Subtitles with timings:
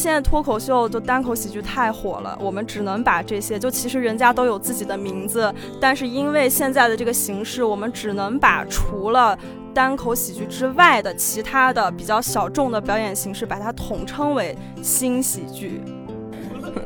[0.00, 9.38] 为现在脱口秀就单口喜剧太火了，我们只能把这些就其实人家都有自己的名字，但是因为现在的这个形式，我们只能把除了
[9.74, 15.82] 单口喜剧之外的其他的比较小众的表演形式，把它统称为新喜剧。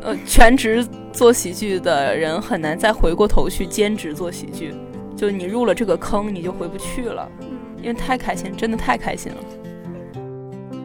[0.02, 4.74] 呃，全职做喜剧的人很难再回过头去兼职做喜剧，
[5.16, 7.30] 就你入了这个坑，你就回不去了，
[7.80, 9.38] 因为太开心，真的太开心了。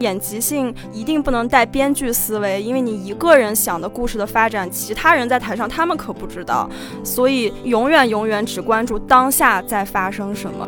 [0.00, 6.68] 演即兴一定不能带编剧思维，因为你一个人想的故事的发展，其他人在台上他们可不知道，
[7.04, 10.66] 所以永远永远只关注当下在发生什么。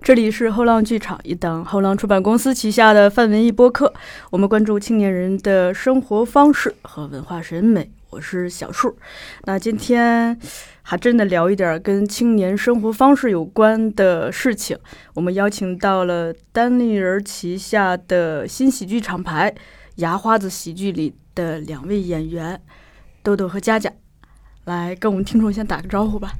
[0.00, 3.92] 这里是后浪剧场，一档后浪出版公司旗下的泛文艺播客，
[4.30, 7.90] 我们关注青年人的生活方式和文化审美。
[8.10, 8.96] 我是小树，
[9.44, 10.38] 那今天
[10.90, 14.74] 还真的聊一点跟青年生活方式有关的事情。
[15.12, 19.54] 我们邀请到了单立人旗下的新喜剧厂牌
[19.96, 22.58] 牙花子喜剧里的两位演员
[23.22, 23.92] 豆豆和佳佳，
[24.64, 26.32] 来跟我们听众先打个招呼吧。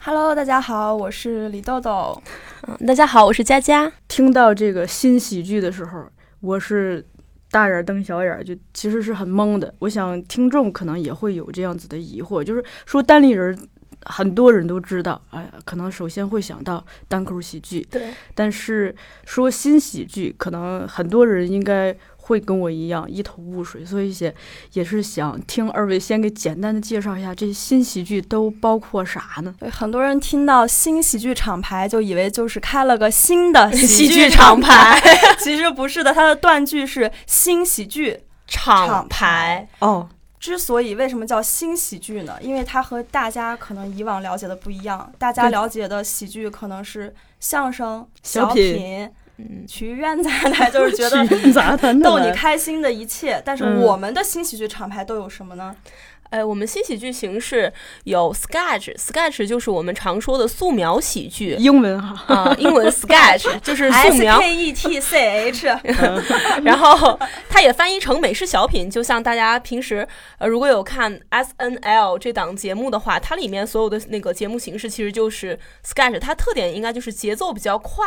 [0.00, 2.20] Hello，大家好，我是李豆豆。
[2.66, 3.92] 嗯，大家好，我是佳佳。
[4.08, 6.06] 听到这个新喜剧的时候，
[6.40, 7.06] 我是。
[7.50, 9.74] 大眼瞪小眼，就其实是很懵的。
[9.80, 13.58] 我想听众可能也会有这样子的疑惑，就是说单立人，
[14.02, 18.14] 很多人都知道，哎，可能首先会想到单口喜剧，对。
[18.34, 21.94] 但是说新喜剧，可能很多人应该
[22.30, 24.32] 会跟我一样一头雾水，所以也
[24.74, 29.52] 也是想听二位先给简单的介绍一下，这新喜剧都包括啥呢？
[29.58, 35.02] 对，很多人听到新喜剧厂牌就以为就是开了个新的 喜剧厂牌，
[35.42, 40.08] 其实不是的，它的断句是新喜剧厂牌哦。
[40.38, 42.38] 之所以为什么叫新喜剧呢？
[42.40, 49.10] 因为它和大家可能以往了解的不一样，大家了解的喜剧可能是相声、小品。
[49.48, 51.24] 嗯，曲苑杂谈就是觉得
[52.02, 55.74] 逗你开心的一切，但是我们的新喜剧厂牌都有什么呢？
[56.30, 57.72] 哎，我们新喜剧形式
[58.04, 62.34] 有 sketch，sketch 就是我们常说的素描喜剧，英文哈。
[62.34, 64.36] 啊，英文 sketch 就是素描。
[64.36, 65.66] S K E T C H，
[66.62, 67.18] 然后
[67.48, 70.06] 它也翻译成美式小品，就像大家平时
[70.38, 78.06] 呃如果有看 S N L 这档节目的话，它里面所有的那个节目形式其实就是 sketch，它特点应该就是节奏比较快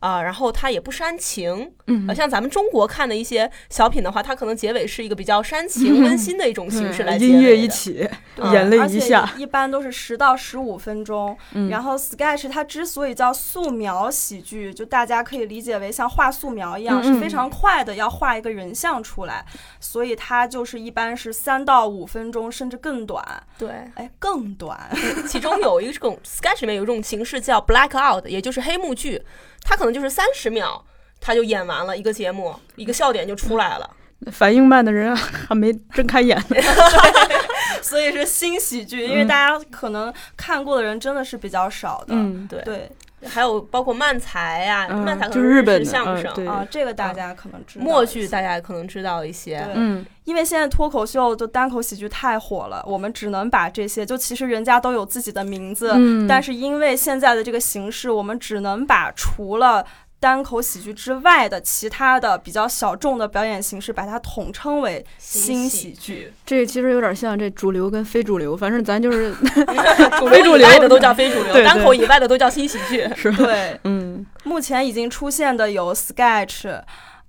[0.00, 7.30] 啊、呃，然后它也不煽情，嗯、呃，像咱们中国看的一些小品的话，它可能结尾是一个比较煽情、温馨的一种形式来结尾。
[7.30, 8.08] 音乐一起，
[8.52, 11.36] 眼泪一下，一般都是十到十五分钟。
[11.52, 19.44] 嗯、然后 sketch 它之所以叫素描喜剧，就大家可以理解为像画素描一样，嗯、是非常快的，要画一个人像出来，
[19.80, 23.24] 所以它就是一般是三到五分钟，甚至更短。
[23.58, 24.90] 对，哎，更短。
[25.28, 29.22] 其中有一种 sketch 里面有一种形式叫 black out，也就是黑幕剧，
[29.62, 30.84] 它可能就是三十秒，
[31.20, 33.90] 它就演完了一个节目，一个笑点就出来了。
[34.30, 36.56] 反应慢的人还没睁开眼呢，
[37.82, 42.14] 所以是新喜剧，因为大家可能看过的人真的是比较少的。
[42.14, 42.90] 嗯，对对，
[43.28, 47.84] 还有包括漫才呀、嗯，漫才可能日本相声啊，这个大家可能知道。
[47.84, 59.84] 默剧大家可能知道一些，嗯，因为现在脱口秀就单口喜剧太火了，我们只能把这些，就其实人家都有自己的名字，嗯，但是因为现在的这个形式，我们只能把除了。
[60.22, 66.32] 单口喜剧之外的其他的比较小众的表演形式，把它统称为新喜剧。
[66.46, 69.34] 这其实有点像这主流跟非主流，反正咱就是
[70.30, 76.80] 非主流的都叫非主流，对对单口以外的都叫新喜剧，是对，嗯，目前已经出现的有 sketch。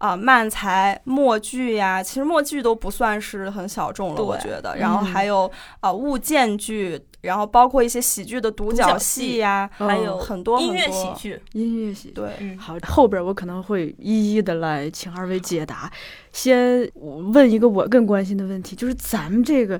[0.03, 4.75] 啊，漫才、默剧呀，其实默剧都不算是很小众了，我觉得。
[4.75, 5.49] 然后还有
[5.79, 11.41] 啊物件剧，然后包括一些喜剧的独角戏呀，还有很多音乐喜剧。
[11.53, 15.89] 音乐喜对，嗯、好，后边我可能会一一的来请二位解答。
[16.33, 16.85] 先
[17.31, 19.79] 问一个我更关心的问题，就是咱们这个。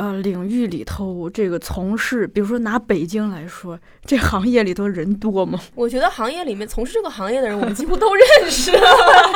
[0.00, 5.60] 呃，领域里头这个从事，比如说拿北京来说，这行业里头人多吗？
[5.76, 8.72] 我觉得行业里面从事这个行业的人，我们几乎都认识。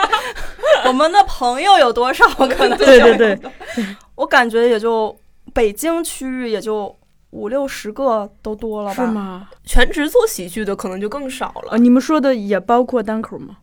[0.88, 2.24] 我们的朋友有多少？
[2.48, 3.38] 可能对对对，
[4.16, 5.14] 我感觉也就
[5.52, 6.96] 北京区域也就
[7.32, 9.04] 五六十个都多了吧？
[9.04, 9.48] 是吗？
[9.66, 11.72] 全职做喜剧的可能就更少了。
[11.72, 13.58] 啊，你们说的也包括单口吗？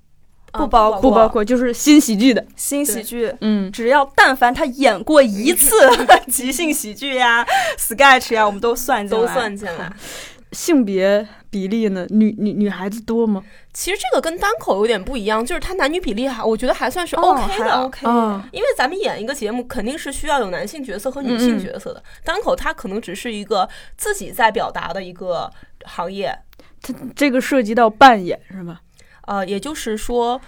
[0.51, 3.33] 不包括，不包括，就是新喜剧的新喜剧。
[3.41, 5.75] 嗯，只要但凡他演过一次
[6.27, 7.45] 即兴喜剧呀、
[7.77, 9.91] sketch 呀，我们都算进来，都算进来。
[10.51, 12.05] 性别比例呢？
[12.09, 13.41] 女女女孩子多吗？
[13.71, 18.05] 其实这个跟单口有点不一样，就是它男女比例还我觉得还算是 OK 的、哦、，OK。
[18.05, 22.01] 哦、因为咱们演一个节目，肯定是需要有男性角色和女性角色的。
[22.01, 25.49] 嗯、单口它可能只是一个自己在表达的一个
[25.85, 26.37] 行业，
[26.81, 28.81] 它这个涉及到扮演是吧？
[29.27, 30.39] 呃，也就是说，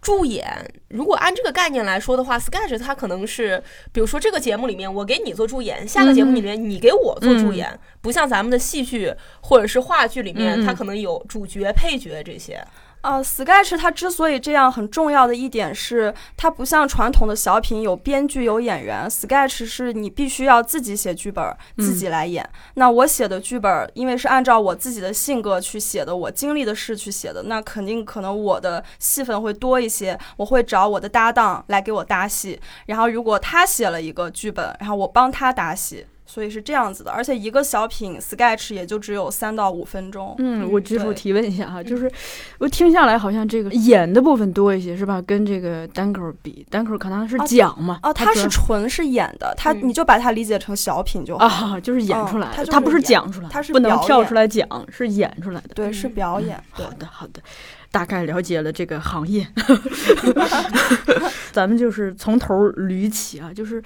[0.00, 0.46] 助演，
[0.88, 3.62] 如果按这个概念来说的话，sketch 它可能是，
[3.92, 12.64] 比如说这个节目里面我给你做助演，下个节目里面你给我做助演，不像咱们的戏剧或者是话剧里面，它可能有主角、配角这些。
[13.02, 22.46] 呃，sketch 它之所以这样很重要的一点是，它不像传统的小品有编剧有演员，sketch 是你必须要自己写剧本，自己来演。
[22.74, 30.18] 那我写的剧本，因为是按照我自己的性格去写的，我经历的事去写的，那肯定可能我的戏份会多一些。
[30.36, 36.06] 我会找我的搭档来给我搭戏，然后如果他写了一个剧本，然后我帮他搭戏。
[36.30, 40.32] 所以是这样子的，而且一个小品 sketch 也就只有三到五分钟。
[40.38, 42.08] 嗯，我举手提问一下哈，就是
[42.58, 45.20] 我听下来好像这个演的部分多一些，是吧？
[45.22, 47.98] 跟这个单口比，单口可能是讲嘛。
[48.04, 51.44] 哦，他是纯是演的，他你就把它理解成小品就好。
[51.44, 55.70] 啊，就是演出来，他不是讲出来，他是不能跳出来讲，是演出来的。
[55.74, 56.62] 对，是表演。
[56.70, 57.42] 好的，好的。
[57.92, 59.44] 大概了解了这个行业，
[61.50, 63.82] 咱们就是从头捋起啊，就是，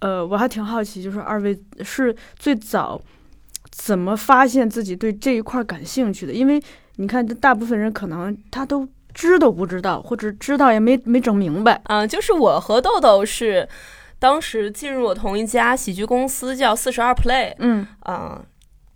[0.00, 3.00] 呃，我还挺好奇，就是二位是最早
[3.70, 6.32] 怎么发现自己对这一块感兴趣的？
[6.32, 6.60] 因为
[6.96, 11.80] 你看，大部分人可能他都知都不知道，或者知道也没没整明白。
[11.84, 13.68] 嗯，就是我和豆豆是
[14.18, 17.54] 当时进入了同一家喜剧公司，叫四十二 Play。
[17.60, 18.42] 嗯，啊，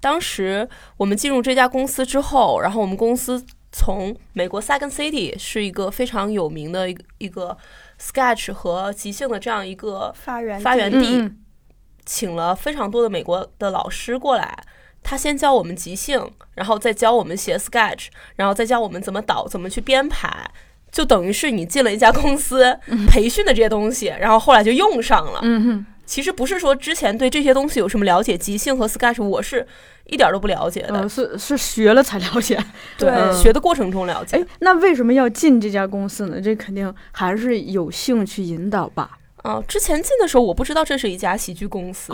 [0.01, 3.47] 当时我们进入这家公司之后，然后我们公司。
[3.79, 7.57] 从美国 Second City 是一个非常有名的一个一个
[8.01, 11.33] sketch 和即兴的这样一个发源发源地，
[12.05, 14.65] 请了非常多的美国的老师过来。
[15.01, 20.51] 他先教我们即兴，然后再教我们写 sketch，然后再教我们怎么导、怎么去编排，
[20.91, 22.77] 就等于是你进了一家公司
[23.07, 25.39] 培训的这些东西，然后后来就用上了。
[25.45, 25.87] 嗯哼。
[26.05, 29.67] 其实不是说之前对这些东西有什么了解，即兴和 sketch 我是
[30.09, 32.59] 一点都不了解的，是是学了才了解，
[32.99, 34.37] 对，学的过程中了解。
[34.37, 36.41] 哎，那为什么要进这家公司呢？
[36.41, 39.19] 这肯定还是有兴趣引导吧？
[39.43, 42.13] 啊，之前进的时候我不知道这是一家喜剧公司，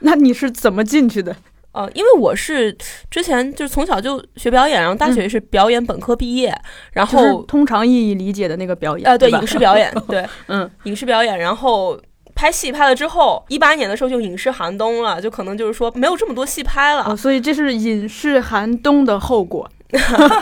[0.00, 1.34] 那你是怎么进去的？
[1.72, 2.76] 呃，因为我是
[3.10, 6.52] 之前就是从小就学表演，然后大学是表演本科毕业，
[6.92, 12.00] 然后通常意义理解的那个表演，呃，对，影视表演，对， 嗯，影视表演，然后。
[12.36, 19.68] 拍戏拍了之后，一八年的时候就影视寒冬了，就可能就是说没有这么多戏拍了，所以这是影视寒冬的后果。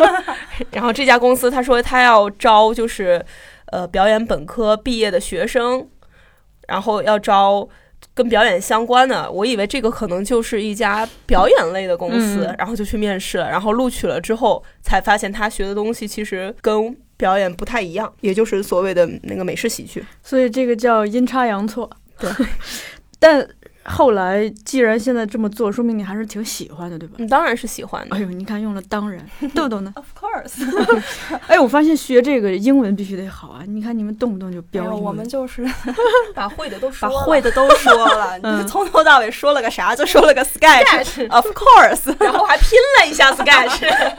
[0.73, 3.25] 然后这家公司他说他要招就是
[3.67, 5.89] 呃表演本科毕业的学生，
[6.67, 7.69] 然后要招
[8.13, 9.31] 跟表演相关的。
[9.31, 16.97] 我以为这个可能就是一家表演类的公司，然后就去面试了，然后录取了之后才发现他学的东西其实跟。
[17.17, 21.89] 表演不太一样，也就是所谓的那个美式喜剧，所以这个叫阴差阳错。
[22.19, 22.31] 对，
[23.19, 23.47] 但
[23.85, 27.17] 后来既然现在这么做，说明你还是挺喜欢的，对吧？
[27.19, 28.17] 你当然是喜欢的。
[28.17, 31.03] 哎呦，你看用了当然， 豆豆呢？Of course。
[31.47, 33.63] 哎，我发现学这个英文必须得好啊！
[33.67, 35.65] 你看你们动不动就标我们就是
[36.35, 38.39] 把会的都说，把会的都说了。
[38.39, 39.95] 你从头到尾说了个啥？
[39.95, 44.15] 就说了个 sketch，Of course，然后还拼了一下 sketch。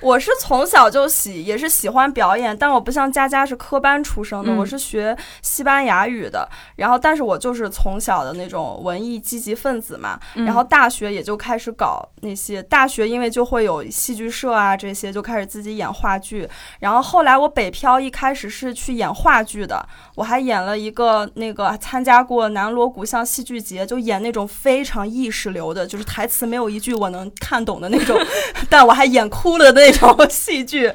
[0.00, 6.48] 我是从小就喜，也是喜欢表演，但我不像佳佳是科班出生的，我是学西班牙语的。
[6.76, 10.18] 然后，但是我就是从小的那种文艺积极分子嘛。
[10.34, 16.48] 然后大学也就开始搞那些，大学因为就会有戏剧社啊这些，就开始自己演话剧。
[16.80, 28.18] 然后后来我北漂，一开始是去演话剧的，我还演了一个那个参加过南锣鼓巷戏剧节，就演那种非常意识流的，就是台词没有一句我能看懂的那种，
[28.70, 29.66] 但我还演哭了。
[29.66, 30.88] 的那种戏剧，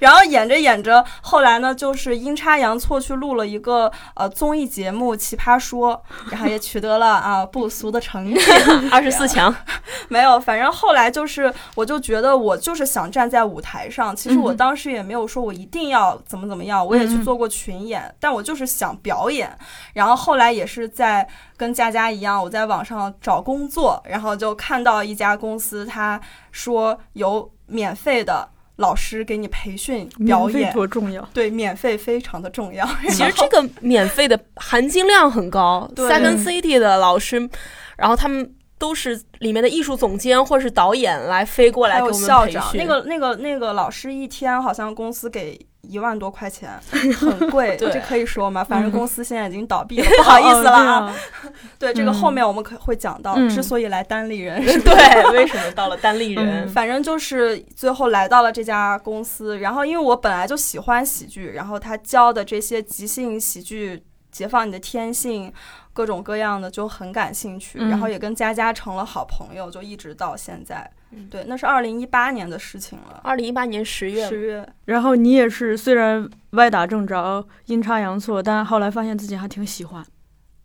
[0.00, 8.40] 然后演着演着，后来呢，就是阴差阳错去录了一个呃综艺节目《奇葩说》，然后也取得了啊不俗的成绩，
[8.90, 9.54] 二十四强。
[10.08, 14.14] 没有，反正后来就是，我就觉得我就是想站在舞台上。
[14.14, 19.50] 其实我当时也没有说我一定要怎么怎么样，我也去做过群演，但我就是想表演。
[19.92, 26.20] 然后后来也是在跟佳佳一样，我在网上找工作，然后就看到一家公司，他
[26.52, 27.50] 说有。
[27.68, 31.26] 免费的老师给你培训表演多重要？
[31.32, 32.86] 对，免费非常的重要。
[33.08, 35.90] 其实这个免费的含金量很高。
[35.96, 37.48] Second City 的老师，
[37.96, 42.60] 然后他们都是里面的艺术总监或者是导演来飞过来给我们培训。
[42.74, 45.58] 那个那个那个老师一天好像公司给。
[45.88, 46.70] 一万多块钱，
[47.18, 48.62] 很贵，这可以说吗？
[48.64, 51.14] 反正公司现在已经倒闭了，不好意思了啊。
[51.78, 56.68] 对，这个后面我们可会讲到，之所以来单立人，对， 为什么到了单立人？
[56.68, 65.52] 反正就是最后来到了这家公司，然后因为我本来就喜欢喜剧，然后他教的这些即兴喜剧，解放你的天性，
[65.92, 70.90] 各种各样的就很感兴趣，然后也跟佳佳成了好朋友，就一直到现在。
[71.30, 73.20] 对，那是二零一八年的事情了。
[73.22, 74.66] 二零一八年十月，十月。
[74.84, 80.04] 然后你也是，虽然歪打正着、阴差阳错，但后来发现自己还挺喜欢。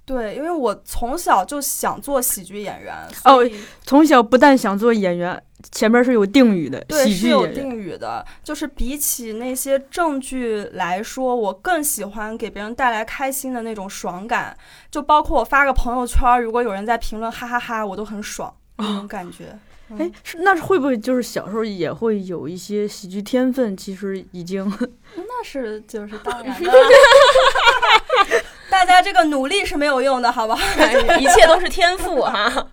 [0.03, 2.93] 对，因为我从小就想做喜剧演员。
[3.23, 3.47] 哦
[3.83, 5.41] 从小不但想做演员，
[5.71, 7.69] 前面是有定语的，对，喜是有剧演员。
[7.69, 8.25] 定语的。
[8.43, 14.57] 就是比起那些证据来说，我更喜欢给别人带来开心的那种爽感。
[14.89, 19.57] 就包括我发个朋友圈，如果有人在评论哈哈哈我都很爽那种感觉。
[19.99, 23.75] 哎，是那会不会就是小时候也会有一些喜剧天分？
[23.75, 24.65] 其实已经
[25.15, 26.71] 那 是就是当然的。
[28.69, 30.61] 大家这个努力是没有用的，好不好？
[31.19, 32.67] 一切都是天赋哈。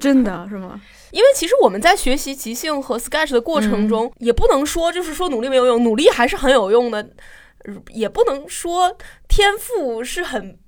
[0.00, 0.80] 真的是吗？
[1.12, 6.98] 因为其实我们在学习即兴和 sketch 的过程中，也不能说就是说努力没有用，努力还是很有用的，
[7.64, 8.96] 呃也不能说
[9.28, 10.58] 天赋是很。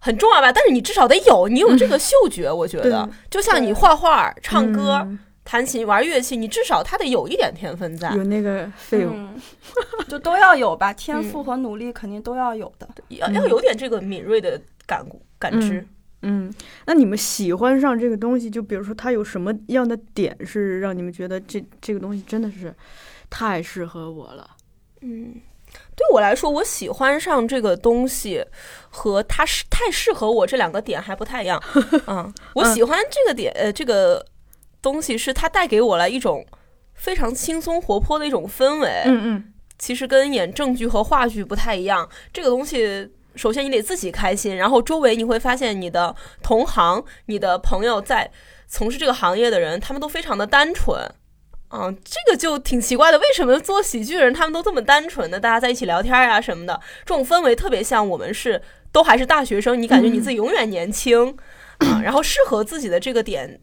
[0.00, 5.18] 很重要吧，但是你至少得有，你有这个嗅觉，我觉得，就像你画画、唱歌、嗯
[5.50, 9.34] 弹琴、玩乐器，你至少他得有一点天分在，有那个 feel，、嗯，
[10.06, 12.86] 就都要有吧，天赋和努力肯定都要有的。
[13.08, 15.02] 要要有点这个敏锐的感
[15.38, 15.82] 感知。
[16.20, 16.52] 嗯，
[16.84, 22.74] 那你们喜欢上这个东西，就比如说它有什么样的点是让你们觉得这这个东西真的是
[23.30, 24.50] 太适合我了？
[25.00, 25.32] 嗯，
[25.96, 28.44] 对我来说，我喜欢上这个东西
[28.90, 31.58] 和它是太适合我这两个点还不太一样。
[32.06, 34.22] 嗯，我喜欢这个点，呃，这个
[34.90, 36.44] 东西是它带给我了一种
[36.94, 39.02] 非常轻松活泼的一种氛围。
[39.04, 39.44] 嗯嗯
[39.78, 43.10] 其实跟演正剧和话剧不太一样，这个东西。
[43.36, 48.28] 首先，你得自己开心，然后周围你会发现你的同行、你的朋友在
[48.66, 50.98] 从事这个行业的人，他们都非常的单纯，
[51.70, 53.18] 嗯，这个就挺奇怪的。
[53.20, 55.38] 为什么做喜剧的人他们都这么单纯呢？
[55.38, 61.36] 大家在一起聊天啊、什么的，这种氛围特别像我们是都还是大学生，你感觉你自己永远年轻、
[61.78, 63.60] 啊，然后适合自己的这个点，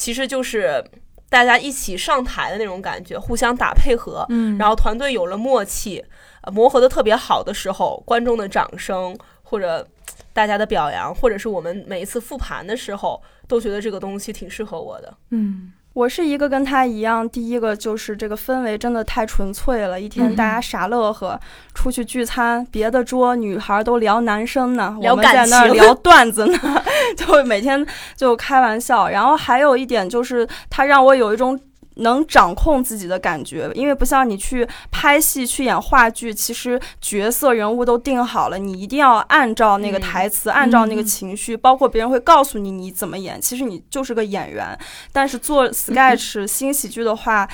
[0.00, 0.82] 其实就是
[1.28, 6.02] 大家一起上台的那种感觉，互相打配合，嗯，然后团队有了默契，
[6.40, 9.86] 呃，磨合的特别好的时候，观众的掌声或者
[10.32, 15.14] 大家的表扬，或者是我们每一次复盘的时候，都觉得这个东西挺适合我的。
[15.32, 21.38] 嗯我是一个跟他一样，第一个就是这个氛围真的太纯粹了，一天嗯大家傻乐呵，
[21.74, 26.58] 出去聚餐，别的桌女孩都聊男生呢，我们在那儿聊段子呢，
[27.16, 27.84] 就每天
[28.16, 29.08] 就开玩笑。
[29.08, 31.58] 然后还有一点就是，他让我有一种。
[32.00, 44.78] 能掌控自己的感觉，因为不像你去拍戏、去演话剧，其实角色人物都定好了，你一定要按照那个嗯台词，按照那个嗯情绪，包括别人会告诉你你怎么演，其实你就是个演员。
[45.12, 47.48] 但是做 sketch 新喜剧的话，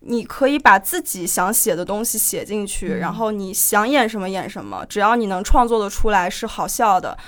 [0.00, 7.18] 你可以把自己想写的东西写进去，嗯然后你想演什么演什么，只要你能创作的出来是好笑的，你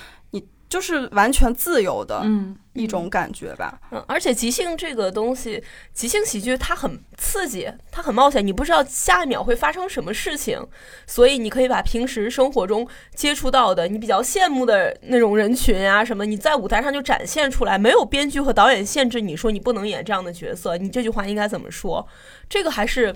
[0.72, 3.78] 就是完全自由的嗯一种感觉吧。
[3.90, 5.62] 嗯，而且即兴这个东西，
[5.92, 10.66] 即兴喜剧它很刺激，它很冒险，你不知道下一秒会发生什么事情，
[11.06, 22.08] 所以你可以把平时生活中接触到的你比较羡慕的那种人群啊什么，你在舞台上就展现出来，没有编剧和导演限制你说你不能演这样的角色，你这句话应该怎么说，
[22.48, 23.14] 这个还是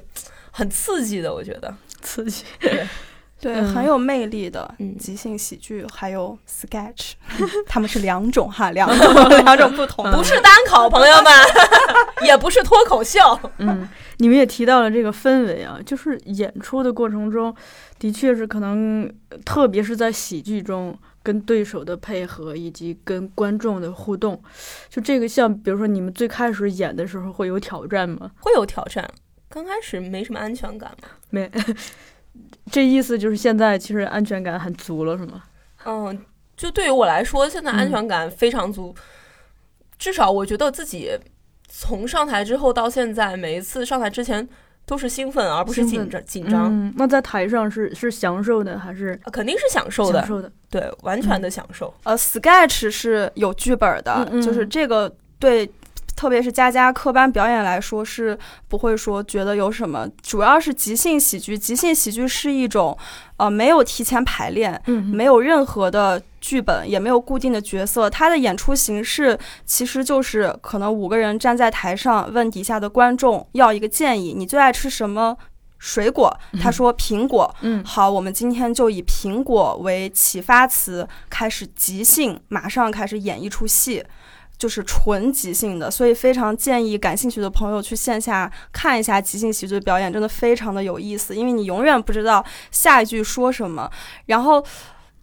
[0.51, 1.75] 很刺激的，我觉得。
[2.03, 2.45] 刺激。
[2.61, 2.87] 对，
[3.53, 7.13] 嗯很有魅力的嗯即兴喜剧，还有 sketch，
[7.67, 10.11] 他们是两种哈，两种 两种不同。
[10.13, 11.33] 不是单口，朋友们，
[12.27, 13.21] 也不是脱口秀。
[13.59, 13.89] 嗯，
[14.19, 17.55] 你们也提到了这个氛围啊，就是演出的过程中，
[17.99, 24.43] 的确是可能，呃特别是在喜剧中，跟对手的配合以及跟观众的互动，
[24.89, 28.31] 就这个像比如说你们最开始演的时候会有挑战吗？
[28.41, 29.09] 会有挑战，
[29.49, 31.09] 刚开始没什么安全感嘛。
[31.31, 31.51] 没，
[32.71, 35.43] 这意思就是现在其实安全感很足了，是吗？
[35.85, 36.19] 嗯，
[36.57, 38.95] 就对于我来说，现在安全感非常足。
[39.99, 41.11] 至少我觉得自己
[41.69, 44.47] 从上台之后到现在，每一次上台之前
[44.85, 46.25] 都是兴奋，而不是紧张。
[46.25, 50.51] 紧张、嗯，那在台上是是享受的还是啊肯定是享受的，享受的？
[50.71, 51.95] 对，完全的享受。
[52.03, 55.71] 呃，sketch 是有剧本的，就是这个对。
[56.17, 58.37] 特别是佳佳科班表演来说，是
[58.69, 61.57] 不会说觉得有什么，主要是即兴喜剧。
[61.57, 62.97] 即兴喜剧是一种，
[63.37, 68.09] 呃，没有提前排练，嗯，没有任何的剧本，也没有固定的角色。
[68.09, 75.37] 它的演出形式其实就是可能五个人站在台上，问底下的观众要一个建议：你最爱吃什么
[75.79, 76.35] 水果？
[76.63, 77.55] 他说苹果。
[77.61, 84.03] 嗯好，我们今天就以苹果为启发词，开始即兴，马上开始演一出戏。
[84.59, 93.91] 就是纯即兴的，所以非常建议感兴趣的朋友去线下看一下即兴喜剧表演，真的非常的有意思，因为你永远不知道下一句说什么，
[94.27, 94.65] 然后。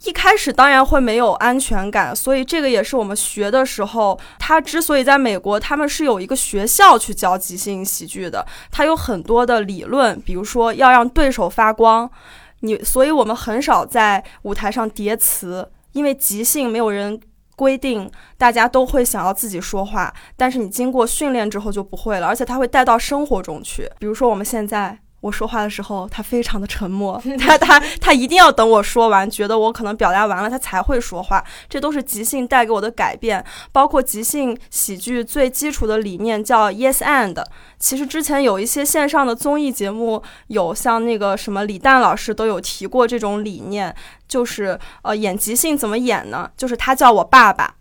[0.05, 12.11] 一开始当然会没有安全感，所以这个也是我们学的时候，他之所以在美国，他们是有一个学校去教即兴喜剧的，它有很多的理论，比如说要让对手发光，
[12.59, 17.17] 你，所以我们很少在舞台上叠词，因为即兴没有人
[17.55, 23.89] 规定，大家都会想要自己说话，但是你经过训练之后就不会了，而且它会带到生活中去。
[23.99, 24.99] 比如说我们现在。
[25.23, 31.41] 我说话的时候，他非常的沉默， 他他他一定要等我说完，觉得我可能表达完了，他才会说话。
[31.69, 37.41] 这都是即兴带给我的改变，包括即兴喜剧最基础的理念叫 Yes and。
[37.79, 43.95] 其实之前有一些线上的综艺节目，有像那个什么李诞老师都有提过这种理念，
[44.27, 46.51] 就是呃演即兴怎么演呢？
[46.57, 47.75] 就是他叫我爸爸，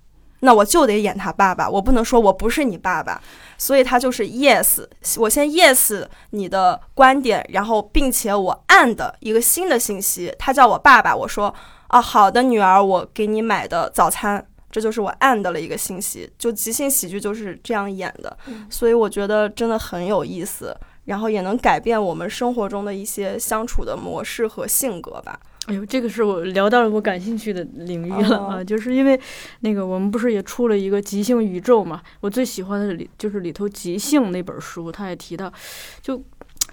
[0.45, 3.21] 那我就得演他爸爸，我不能说我不是你爸爸。
[3.57, 4.85] 所以他就是 yes，
[5.17, 11.55] 我先 yes 你的观点，然后并且我 and 一个新的信息，他叫我爸爸，我说
[11.87, 18.37] 啊好的女儿，我给你买的早餐，这就是我 and 了一个信息，就即兴喜剧就是这样演的，
[18.69, 25.39] 所以我觉得真的很有意思，然后也能改变我们生活中的一些相处的模式和性格吧。
[25.67, 28.65] 哎呦，这个是我聊到了我感兴趣的领域了啊！
[28.65, 29.19] 就是因为
[29.61, 32.03] 那个我们不是也出了一个即兴宇宙嘛？
[32.21, 35.53] 我最喜欢的里就是里头即兴那本书，他也提到，
[36.01, 36.21] 就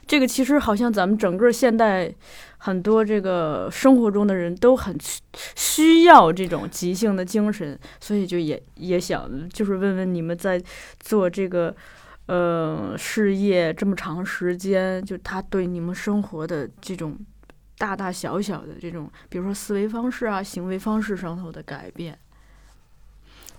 [0.07, 2.11] 这个其实好像咱们整个现代
[2.57, 4.97] 很多这个生活中的人都很
[5.55, 10.59] 需要这种即兴的精神，所以就也也想就是问问你们在
[10.99, 11.75] 做这个
[12.25, 17.15] 呃事业这么长时间，就他对你们生活的这种。
[17.79, 22.15] 大大小小的这种，比如说思维方式啊、行为方式上头的改变。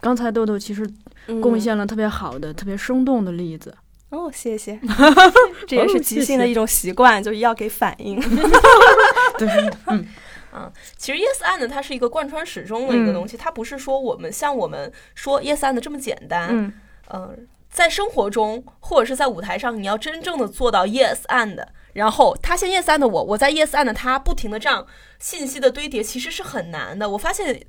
[0.00, 0.89] 刚才豆豆其实
[1.43, 3.75] 贡献了特别好的、特别生动的例子。
[4.11, 4.79] 哦，谢谢。
[5.67, 8.21] 这也是即兴的一种习惯，就是要给反应。
[9.39, 9.49] 对，
[9.87, 10.07] 嗯，
[10.53, 16.49] 啊，其实 yes and 它是一个贯穿始终的一个东西，它不是说我们像我们说 yes and 这么简单。
[16.51, 16.73] 嗯，
[17.12, 21.64] 嗯，在生活中或者是在舞台上，你要真正的做到 yes and。
[21.92, 24.87] 然后他先 yes and 我，我在 yes and 他，不停的这样
[25.18, 27.11] 信息的堆叠，其实是很难的。
[27.11, 27.61] 我发现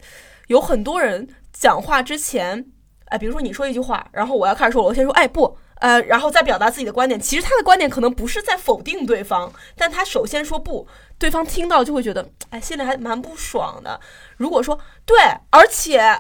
[0.48, 2.66] 有很多人讲话之前，
[3.06, 7.20] 哎，比如说你说一句话，然后我要开始说，我先说，哎不，呃，然后再表达自己的观点。
[7.20, 14.00] 其实他的观点可能不是在否定对方，但他首先说不，对方听到就会觉得，哎，心里还蛮不爽的。
[14.38, 15.18] 如果说对，
[15.50, 16.20] 而且。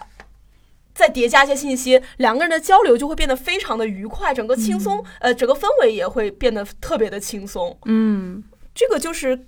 [1.02, 7.76] 再叠加一些信息，两个人的交流就会变得非常的愉快，整个轻松，呃，整个氛围也会变得特别的轻松。
[7.86, 8.44] 嗯，
[8.76, 9.44] 这个就是，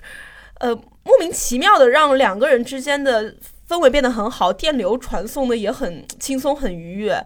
[0.61, 3.35] 呃，莫名其妙的让两个人之间的
[3.69, 7.23] 氛围变得很好，电流传送的也很轻松、很愉悦，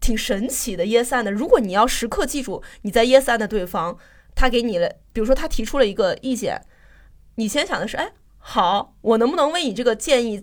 [0.00, 0.84] 挺神奇的。
[0.84, 3.96] Yes and，如果你要时刻记住你在 Yes and 对方，
[4.34, 6.60] 他给你了，比如说他提出了一个意见，
[7.36, 10.42] 你先想的是，哎，好，我能不能为你这个建议？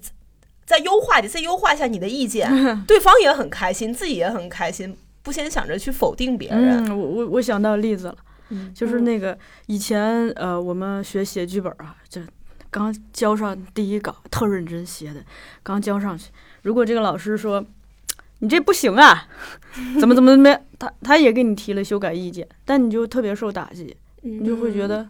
[0.71, 2.49] 再优化，你再优化一下你的意见，
[2.87, 6.85] 对方也很开心，自己也很开心，不先想着去否定别人。
[6.87, 8.15] 嗯，我我我想到例子了，
[8.73, 12.21] 就是那个以前呃，我们学写剧本啊，就
[12.69, 15.21] 刚交上第一稿，特认真写的，
[15.61, 16.29] 刚交上去，
[16.61, 17.61] 如果这个老师说
[18.39, 19.27] 你这不行啊，
[19.99, 25.05] 怎么怎么怎么，他他也给你提了修改意见，但你就特别受打击，你就会觉得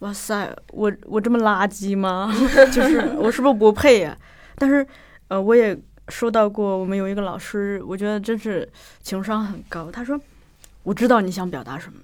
[0.00, 2.34] 哇塞，我我这么垃圾吗？
[2.72, 4.18] 就是我是不是不配呀？
[4.58, 4.86] 但是，
[5.28, 8.68] 呃，我也收到过，我们有一个老师，我觉得真是
[9.02, 9.90] 情商很高。
[9.90, 10.18] 他说
[10.84, 11.98] ：“我知道你想表达什么，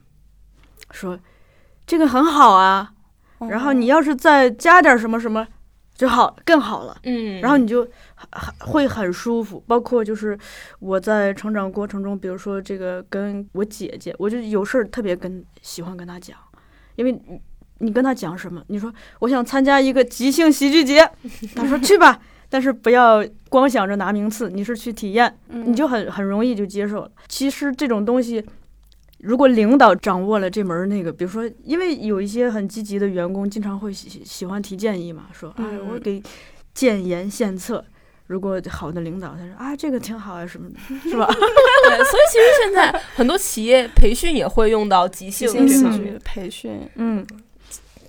[0.91, 1.19] 说
[1.87, 2.93] 这个很好啊，
[3.49, 5.47] 然后你要是再加点什么什么
[5.95, 7.89] 就好，更好了。”嗯，然后你就
[8.59, 9.63] 会很舒服。
[9.67, 10.39] 包括就是
[10.81, 16.37] 我在成长过程中，比如说这个跟我姐姐，我就有事儿特别跟喜欢跟她讲，
[16.97, 17.23] 因为
[17.79, 21.09] 你跟她讲什么，你说我想参加一个即兴喜剧节，
[21.55, 22.21] 她说去吧。
[22.53, 27.11] 但是不要光想着拿名次，你是去体验，你就很很容易就接受了。
[27.27, 28.45] 其实这种东西，
[29.21, 36.23] 如果领导掌握了这门那个，比如说，因为有一些很积极的员工，经常会喜喜欢提建议嘛，说，哎，我给
[36.75, 37.83] 建言献策。
[38.27, 40.77] 如果好的领导，他说啊，这个挺好啊，什么的，
[41.09, 41.27] 是吧？
[41.33, 45.51] 对，所以其实现在很多企业培训也会用到即兴
[46.23, 47.27] 培训，嗯。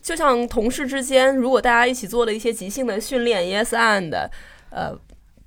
[0.03, 4.29] 就像同事之间，如果大家一起做了一些即兴的训练，yes and，
[4.69, 4.95] 呃。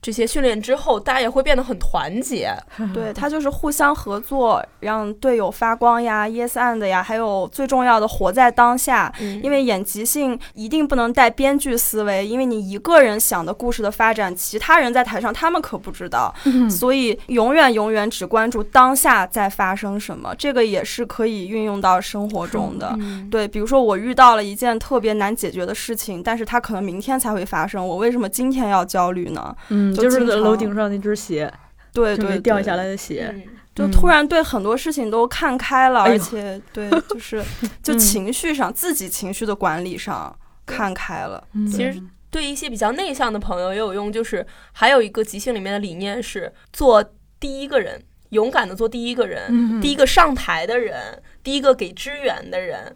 [0.07, 2.55] 这些训练之后，大家也会变得很团结。
[2.95, 9.13] 对他就是互相合作，让队友发光呀，yes and 呀，还有最重要的活在当下。
[9.43, 16.33] 因为演即兴一定不能带编剧思维，因为你一个人想的故事的发展，其他人在台上他们可不知道。
[16.71, 22.97] 所以永远永远只关注当下在发生什么，这个也是可以运用到生活中的。
[23.29, 29.53] 对，比如说我遇到了一件特别难解决的事情，但是它可能明天才会发生，我为什么今天要焦虑呢？
[29.71, 29.96] 嗯。
[29.97, 31.53] 就是楼顶上那只鞋，
[31.93, 33.35] 对对，掉下来的鞋，
[33.75, 37.43] 就突然对很多事情都看开了，而且对，就是
[37.83, 41.43] 就情绪上自己情绪的管理上看开了。
[41.53, 47.03] 嗯其实对一些比较内向的朋友也有用，就是还有一个即兴里面的理念是做
[47.41, 52.95] 第一个人，勇敢的做第一个人，嗯第一个上台的人，第一个给支援的人。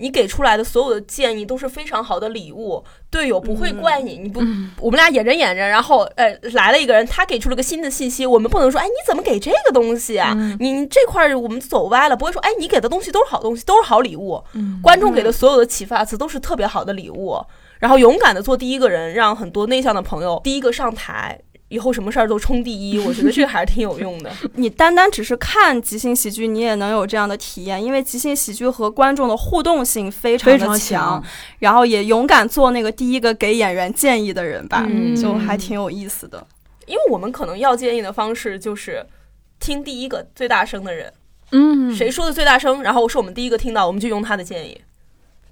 [0.00, 4.16] 你给出来的所有的建议都是非常好的礼物，队友不会怪你。
[4.18, 4.40] 你不，
[4.80, 10.32] 我们俩演着演着，然后呃来了一个人，他给出了个新的信息，我们不能说，哎，你怎么给这个东西啊？
[10.34, 14.42] 嗯你你这块儿我们走歪了，不会说，哎，你给的东西都是好东西，都是好礼物。
[14.54, 17.38] 嗯观众给的所有的启发词都是特别好的礼物，
[17.78, 21.38] 然后勇敢的做第一个人，让很多内向的朋友第一个上台，
[21.70, 22.98] 以后什么事儿都冲第一。
[22.98, 24.30] 我觉得这个还是挺有用的。
[24.54, 31.24] 你单单只是看即兴喜剧，你也能有这样的体验，因为即兴喜剧和观众的互动性非常的强强，，
[31.60, 36.46] 然后也勇敢做那个第一个给演员建议的人吧，嗯就还挺有意思的。
[36.86, 39.06] 因为我们可能要建议的方式就是
[39.58, 41.12] 听第一个最大声的人，
[41.52, 44.80] 嗯，谁说的最大声，然后是我们第一个听到，我们就用他的建议。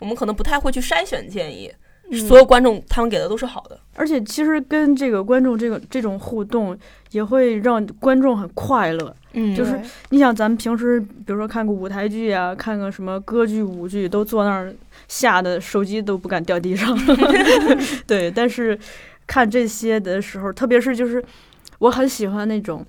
[0.00, 1.72] 我们可能不太会去筛选建议，
[2.12, 3.78] 所有观众他们给的都是好的。
[3.94, 6.78] 而且其实跟这个观众这个这种互动，
[7.10, 9.14] 也会让观众很快乐。
[9.32, 14.74] 嗯就是你想，咱们平时比如说看个舞台剧啊，看个什么歌剧、舞剧，都坐那儿
[15.08, 16.96] 吓得手机都不敢掉地上。
[18.06, 18.78] 对，但是
[19.26, 21.22] 看这些的时候，特别是就是
[21.78, 22.84] 我很喜欢那种。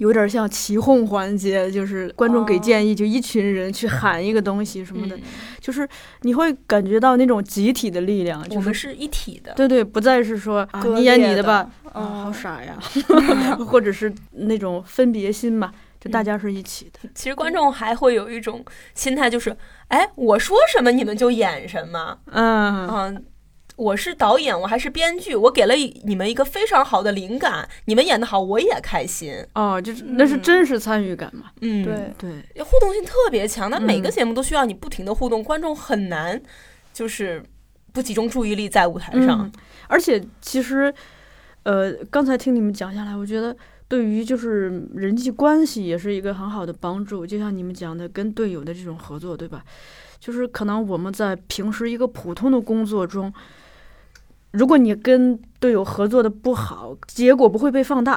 [0.00, 5.22] 有点像起哄环节，就是观众给建议，就一群人去喊一个东西什么的，嗯。
[5.60, 5.86] 就是
[6.22, 9.52] 你会感觉到那种集体的力量，就是我们是一体的。
[9.52, 12.78] 对对，不再是说啊你演你的吧，啊嗯好傻呀，
[13.68, 17.10] 或者是那种分别心吧，就大家是一起的。
[17.14, 19.54] 其实观众还会有一种心态，就是，
[19.88, 22.16] 哎，我说什么你们就演什么。
[22.32, 23.24] 嗯，嗯，
[23.80, 29.34] 我是导演，我还是编剧，我给了你们一个非常好的灵感，你们演得好，我也开心。
[29.54, 31.46] 哦，就是那是嗯真实参与感嘛。
[31.62, 33.70] 嗯，对，对，互动性特别强。
[33.70, 36.38] 那每个嗯节目都需要你不停的互动，观众很难
[36.92, 37.42] 就是
[37.94, 39.52] 不集中注意力在舞台上嗯。，
[39.88, 40.92] 而且其实，
[41.62, 43.56] 呃，刚才听你们讲下来，我觉得
[43.88, 47.26] 对于就是人际关系也是一个很好的帮助。
[47.26, 49.64] 就像你们讲的，跟队友的这种合作，对吧？
[50.18, 53.32] 就是可能我们在平时一个普通的工作中，
[54.52, 58.14] 如果你跟队友合作的不好，结果不会被放大。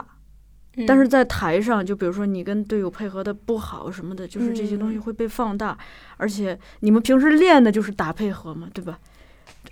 [0.75, 5.77] 嗯但是在台上，就比如说你跟队友配合的不好什么的，就是这些东西嗯会被放大，
[6.17, 8.97] 而且你们平时练的就是打配合嘛，对吧？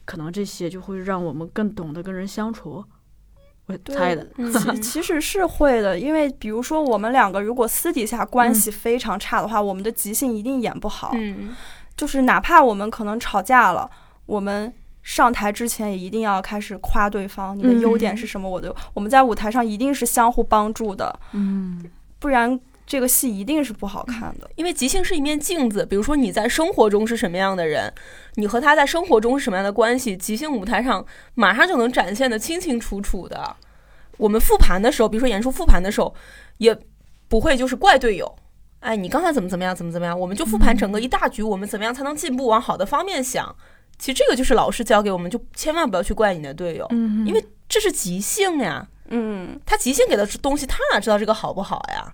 [0.06, 2.86] 可能这些就会让我们更懂得跟人相处。
[3.65, 11.13] 我猜的，嗯其 其实是会的，因为比如说我们两个如果私底下关系非常差的话，我们的即兴一定演不好。
[11.15, 11.56] 嗯，
[11.97, 13.89] 就是哪怕我们可能吵架了，
[14.28, 14.71] 我们
[15.03, 18.49] 上台之前也一定要开始夸对方，你的优点是什么？
[18.49, 21.83] 我的我们在舞台上一定是相互帮助的，嗯
[22.19, 24.49] 不然这个戏一定是不好看的。
[24.55, 27.91] 因为即兴是一面镜子，比如说你在生活中是什么样的人，
[28.35, 33.55] 你和他在生活中是什么样的关系，即兴舞台上马上就能展现的清清楚楚的。
[34.17, 36.13] 我们复盘的时候，比如说演出复盘的时候，
[36.57, 36.77] 也
[37.27, 38.35] 不会就是怪队友。
[38.81, 40.19] 哎，你刚才怎么怎么样，怎么怎么样？
[40.19, 43.55] 我们就复盘整个一大局，我们怎么样才能进步，往好的方面想。
[44.01, 48.87] 其实这个就是老师教给我们，就千万不要去怪你的队友，嗯，因为这是即兴呀。
[49.13, 52.11] 嗯，他即兴给的东西，他哪知道这个好不好呀？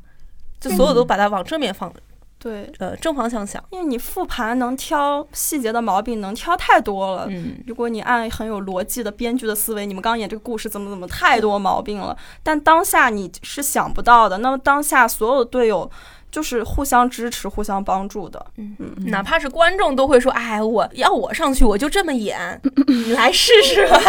[0.60, 1.94] 就所有都把它往正面放，
[2.38, 3.64] 对，呃，正方向想。
[3.70, 7.28] 因为你复盘能挑细节的毛病，能挑太多了。
[7.30, 14.40] 嗯，如果你按很有逻辑的编剧的思维，你们刚演这个故事怎么怎么太多毛病了，但当下你是想不到的。
[14.40, 15.90] 那么当下所有的队友
[16.32, 18.46] 就是互相支持、互相帮助的。
[18.58, 24.00] 嗯嗯哪怕是观众都会说：“哎，我要我上去，我就这么演，你来试试吧。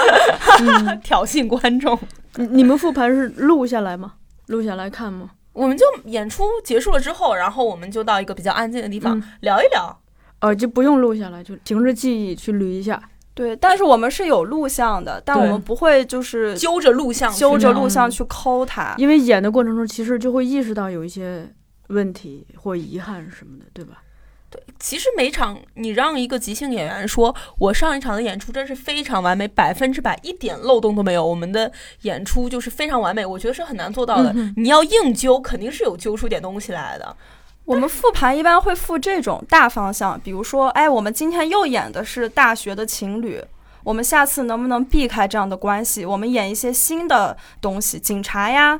[1.02, 1.98] 挑衅观众。
[2.36, 4.14] 你你们复盘是录下来吗？
[4.46, 5.30] 录下来看吗？
[5.52, 9.98] 我们就演出结束了之后，然后我们就到一个比较安静的地方、嗯聊一聊。
[10.40, 13.00] 呃，就不用录下来，就凭着记忆去捋一下。
[13.34, 18.94] 对，但是我们是有录像的，但我们不会就是揪着录像揪着录像去抠它。
[18.98, 21.46] 因为演的过程中，其实就会意识到有一些
[21.88, 24.02] 问题或遗憾什么的，对吧？
[24.50, 34.30] 对其实每场你让一个即兴演员说，我上一场的演出真是非常完美，百分之百一点漏洞都没有，我们的演出就是非常完美，我觉得是很难做到的。
[34.34, 37.16] 嗯你要硬揪，肯定是有揪出点东西来的。
[37.64, 43.40] 我们复盘一般会复这种大方向，比如说，哎，我们今天又演的是大学的情侣，
[43.84, 46.04] 我们下次能不能避开这样的关系？
[46.04, 48.78] 我们演一些新的东西，警察呀，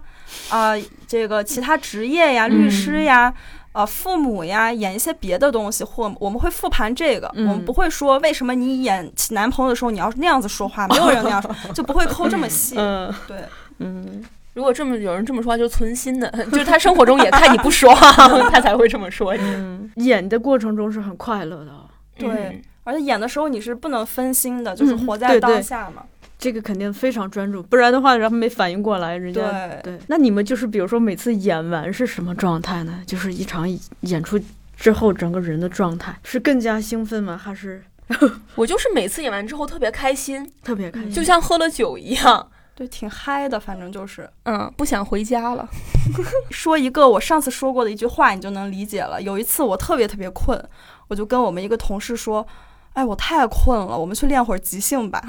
[0.51, 0.75] 啊、
[1.07, 3.33] 这个其他职业呀，律师呀。
[3.75, 12.75] 呃，父母呀，演一些别的东西，或我们会复盘这个，嗯我们不会说为什么你演男朋友的时候你要是那样子说话，没有人那样说，就不会抠这么细。
[12.77, 13.39] 嗯对，
[13.79, 17.97] 嗯，如果这么有人这么说话，就存心的，就是他生活中也看你不爽，
[18.53, 19.43] 他才会这么说你。
[19.43, 21.87] 嗯，演的过程中是很快乐的啊。
[22.19, 26.03] 对嗯而且演的时候你是不能分心的，就是嗯活在当下嘛。
[26.43, 29.99] 这个肯定非常专注，不然的话，然后没反应过来，人家对对。
[30.09, 33.01] 那你们就是比如说每次演完是什么状态呢？
[33.07, 33.65] 就是一场
[34.01, 34.37] 演出
[34.77, 37.37] 之后，整个人的状态是更加兴奋吗？
[37.41, 37.81] 还是
[38.57, 41.13] 我就是每次演完之后特别开心，特别开心？
[41.13, 45.69] 就像喝了酒一样，对，挺嗨的，反正就是嗯，不想回家了。
[46.51, 49.23] 说一个我上次说过的一句话，你就能理解了。
[49.23, 50.61] 有一次我特别特别困，
[51.07, 52.45] 我就跟我们一个同事说
[52.95, 55.23] ：“哎，我太困了，我们去练会儿即兴吧。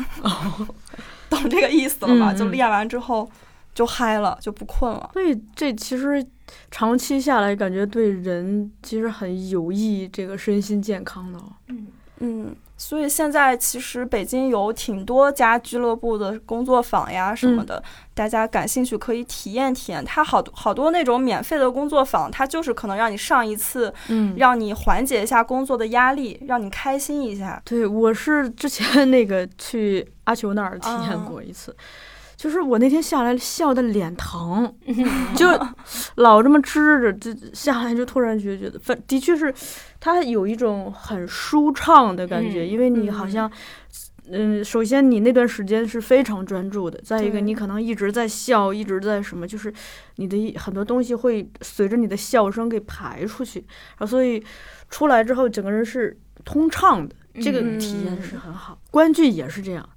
[1.29, 2.33] 懂这个意思了吧？
[2.33, 3.29] 就练完之后
[3.73, 5.09] 就嗨了，就不困了。
[5.13, 6.25] 所以这其实
[6.69, 11.87] 长期下来，感觉对人其实很有益，这个身心健康的、嗯。
[12.19, 17.81] 嗯，所以现在其实北京有挺多家俱乐部的工作坊呀什么的，
[18.13, 20.03] 大家感兴趣可以体验体验。
[20.03, 27.61] 它好多好多那种免费的工作坊，它就是可能让你上一次，嗯让你缓解一下工作的压力，让你开心一下。
[27.63, 31.73] 对，我是之前那个去阿球那儿体验啊过一次，
[32.35, 34.73] 就是我那天下来笑的脸疼，
[35.35, 35.47] 就
[36.15, 39.53] 老这么支着，就下来就突然觉觉得，反的确是，
[39.99, 43.51] 它有一种很舒畅的感觉，嗯因为你好嗯像。
[44.31, 49.71] 嗯，首先你那段时间是非常专注的，再一个你可能一直在笑，一直在什么，就是
[50.15, 54.41] 你的很多东西会随着你的笑声给排出去，然后所以
[54.89, 58.79] 出来之后整个人是通畅的，这个嗯体验是很好。
[58.89, 59.87] 观剧也是这样，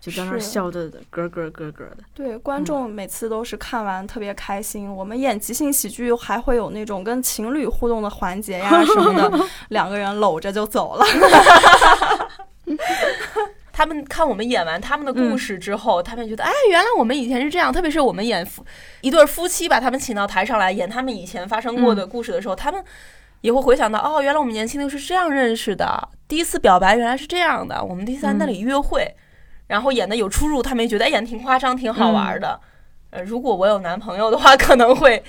[0.00, 1.98] 就在那笑的咯咯咯咯的。
[2.14, 4.90] 对，观众每次都是看完特别开心。
[4.90, 9.30] 我们演即兴喜剧还会有那种跟情侣互动的环节呀什么的，
[9.68, 11.04] 两个人搂着就走了。
[13.72, 17.72] 他们看我们演完他们的故事之后，他们觉得，哎，原来我们以前是这样。
[17.72, 18.64] 特别是我们演夫
[19.00, 22.84] 一对夫妻，把他们请到台上来演他们以前发生过的故事的时候，他们
[23.40, 29.14] 也会回想到，哦，原来我们年轻的时候是这样认识的，第一次表白原来是这样的，我们第一次在那里约会，
[29.70, 32.60] 然后演的有出入，他们也觉得，哎，演的挺夸张，挺好玩的。
[33.10, 35.22] 呃，如果我有男朋友的话，可能会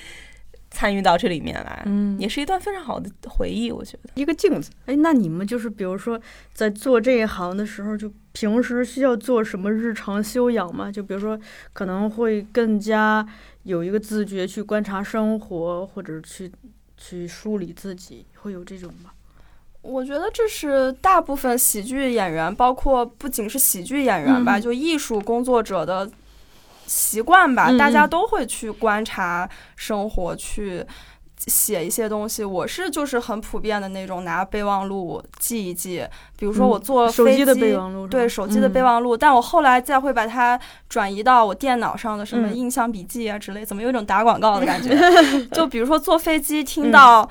[0.72, 4.10] 参与到这里面来，嗯也是一段非常好的回忆，我觉得。
[4.16, 4.72] 一个镜子。
[4.88, 6.20] 哎，那你们就是比如说
[6.54, 10.92] 在做这一行的时候，就平时需要做什么日常修养吗？
[10.92, 11.40] 就比如说
[11.72, 13.24] 可能会更加
[13.64, 16.52] 有一个自觉去观察生活，或者去
[16.98, 19.12] 去梳理自己，会有这种吗？
[19.82, 26.10] 我觉得这是大部分喜剧演员，包括不仅是喜剧演员吧，嗯就艺术工作者的
[26.86, 30.86] 习惯吧，嗯大家嗯都会去观察生活，去
[31.48, 32.44] 写一些东西。
[32.44, 36.06] 我是就是很普遍的那种，拿备忘录记一记。
[36.38, 44.96] 比如说我坐嗯手飞机，的备忘录，对手机的备嗯忘录，但我后来再会把它转移到我电脑上的什么嗯印象笔记啊之类，怎么有一种打广告的感觉？
[45.54, 47.28] 就比如说坐飞机听嗯到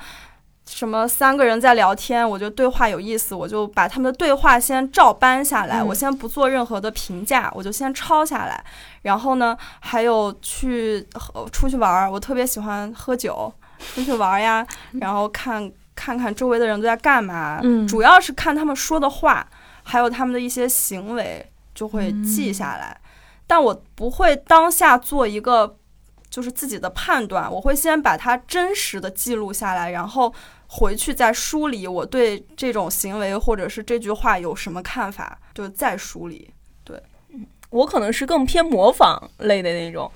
[0.73, 8.63] 什么三个人在聊天，我觉得对话有意思，我就把他们的对话先照搬下来，嗯我先不做任何的评价，我就先抄下来。
[9.01, 13.53] 然后呢，还有去呃出去玩儿，我特别喜欢喝酒，
[13.93, 19.45] 出去玩儿呀，然后看看看周围的人都在干嘛，嗯主要是看他们说的话，
[19.83, 22.97] 还有他们的一些行为，就会记下来。
[23.45, 25.75] 但我不会当下做一个
[26.31, 30.33] 就是自己的判断，我会先把它真实的记录下来，然后
[30.65, 36.49] 回去再梳理我对这种行为或者是这句话有什么看法，就再梳理。
[36.85, 36.99] 对
[37.69, 40.09] 我可能是更偏模仿类的那种。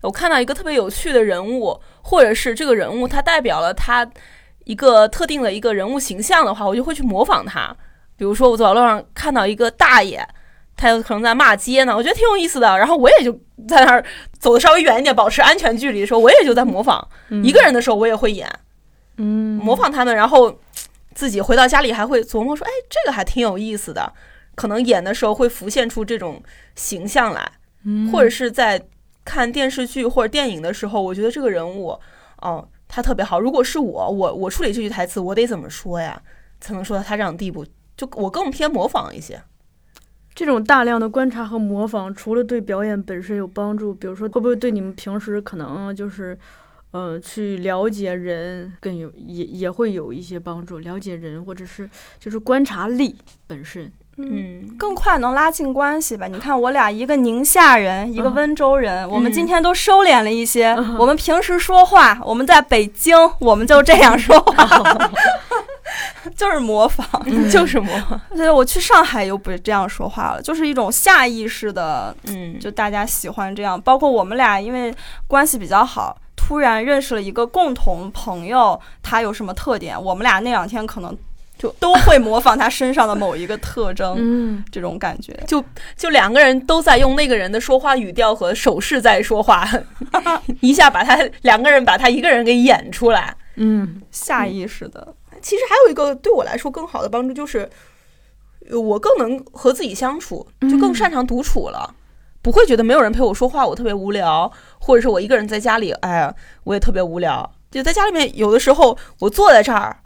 [0.00, 4.08] 我看到一个特别有趣的人物，或者是这个人物他代表了他
[4.64, 7.76] 一个特定的一个人物形象的话，我就会去模仿他。
[8.16, 10.26] 比如说，我走在路上看到一个大爷，
[10.78, 12.78] 他有可能在骂街呢，我觉得挺有意思的。
[12.78, 13.32] 然后我也就
[13.68, 14.04] 在那儿
[14.38, 17.06] 走的稍微远一点，保持安全距离的时候，我也就在模仿。
[17.42, 18.48] 一个人的时候，我也会演，
[19.16, 20.58] 嗯模仿他们，然后
[21.14, 24.12] 自己回到家里还会琢磨说，哎，这个还挺有意思的。
[24.54, 26.42] 可能演的时候会浮现出这种
[26.74, 27.52] 形象来。
[27.84, 28.80] 嗯或者是在
[29.24, 31.98] 看电视剧或者电影的时候，我觉得这个人物，
[32.42, 33.38] 哦，他特别好。
[33.38, 36.20] 如果是我，我我处理这句台词，我得怎么说呀，
[36.60, 37.64] 才能说到他这样的地步？
[37.96, 39.40] 就我更偏模仿一些。
[40.38, 46.38] 这种大量的观察和模仿，除了对表演本身有帮助，比如说会不会对你们平时可能就是，
[46.92, 53.16] 呃，去了解人更有也也会有一些帮助，了解人或者是就是观察力
[53.48, 53.90] 本身。
[54.20, 56.28] 嗯，更快能拉近关系吧。
[56.28, 60.72] 你看，我俩一个宁夏人，一个嗯温州人，我们嗯今天都收敛了一些。
[60.74, 65.10] 嗯我们平时说话，我们在北京，我们就这样说话，
[66.36, 67.06] 就是模仿。
[67.50, 68.20] 就是模仿。
[68.36, 73.80] 对，我去上海又不这样说话了，就是一种下意识的，嗯，就大家喜欢这样。
[73.80, 74.94] 包括我们俩，因为
[75.26, 81.16] 关系比较好，突然认识了一个共同朋友，他有什么特点，我们俩那两天可能
[81.58, 85.36] 就都会模仿他身上的某一个特征， 嗯，这种感觉。
[85.96, 89.68] 就两个人都在用那个人的说话语调和手势在说话，
[90.60, 93.34] 一下把他两个人把他一个人给演出来。
[93.60, 95.14] 嗯，下意识的，
[95.48, 97.70] 其实还有一个对我来说更好的帮助就是，
[98.68, 101.94] 呃我更能和自己相处，就更擅长独处了。
[102.42, 106.34] 不会觉得没有人陪我说话，我特别无聊，或者是我一个人在家里，哎呀，
[106.64, 107.50] 我也特别无聊。
[107.70, 109.96] 就在家里面，有的时候我坐在这儿，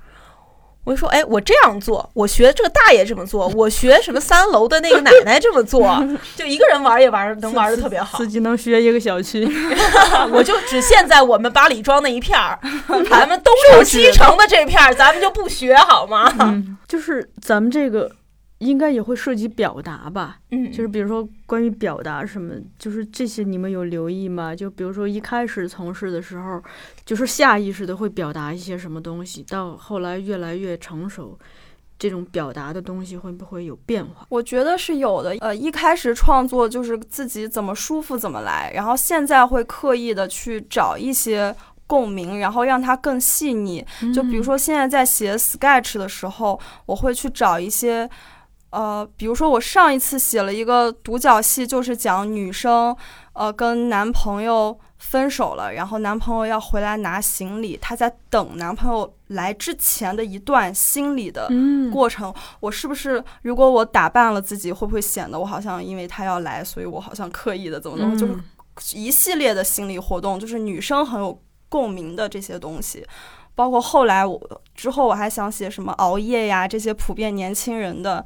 [0.85, 6.05] 我就说，哎，我这样做，我学这个大爷这么做， 我学什么三楼的那个奶奶这么做，
[6.37, 8.19] 就一个人玩也玩能玩的特别好。
[8.19, 9.49] 自己能学一个小区。
[10.33, 12.59] 我就只限在我们八里庄那一片儿，
[13.09, 16.33] 咱们东城西城的这片儿，咱们就不学好吗？
[16.41, 18.11] 嗯，就是咱们这个
[18.63, 20.39] 应该也会涉及表达吧？
[20.53, 24.55] 嗯，就是比如说关于表达什么，就是这些你们有留意吗？
[24.55, 26.63] 就比如说一开始从事的时候，
[27.05, 31.37] 就是下意识的会表达一些什么东西，到后来越来越成熟，
[31.99, 34.25] 这种表达的东西会不会有变化？
[34.29, 35.37] 我觉得是有的。
[35.41, 41.53] 呃，一开始创作就是自己怎么舒服怎么来，然后现在会刻意的去找一些
[41.89, 43.85] 共鸣，然后让它更细腻。
[44.15, 48.09] 就比如说现在在写 sketch 的时候，我会去找一些。
[48.73, 52.97] 呃，比如说我上一次写了一个独角戏，就是讲女生，
[53.35, 61.91] 呃，跟男朋友分手了，然后男朋友要回来拿行李，她在等男朋友来之前的一段心理的嗯。
[61.91, 68.45] 过程，我是不是如果我打扮了自己，会不会显得我好像因为他要来，所以我好像刻意的怎么怎么，就是嗯。
[68.95, 73.07] 一系列的心理活动，就是女生很有共鸣的这些东西。
[73.55, 74.41] 包括后来我
[74.75, 78.25] 之后我还想写什么熬夜呀，这些普遍年轻人的，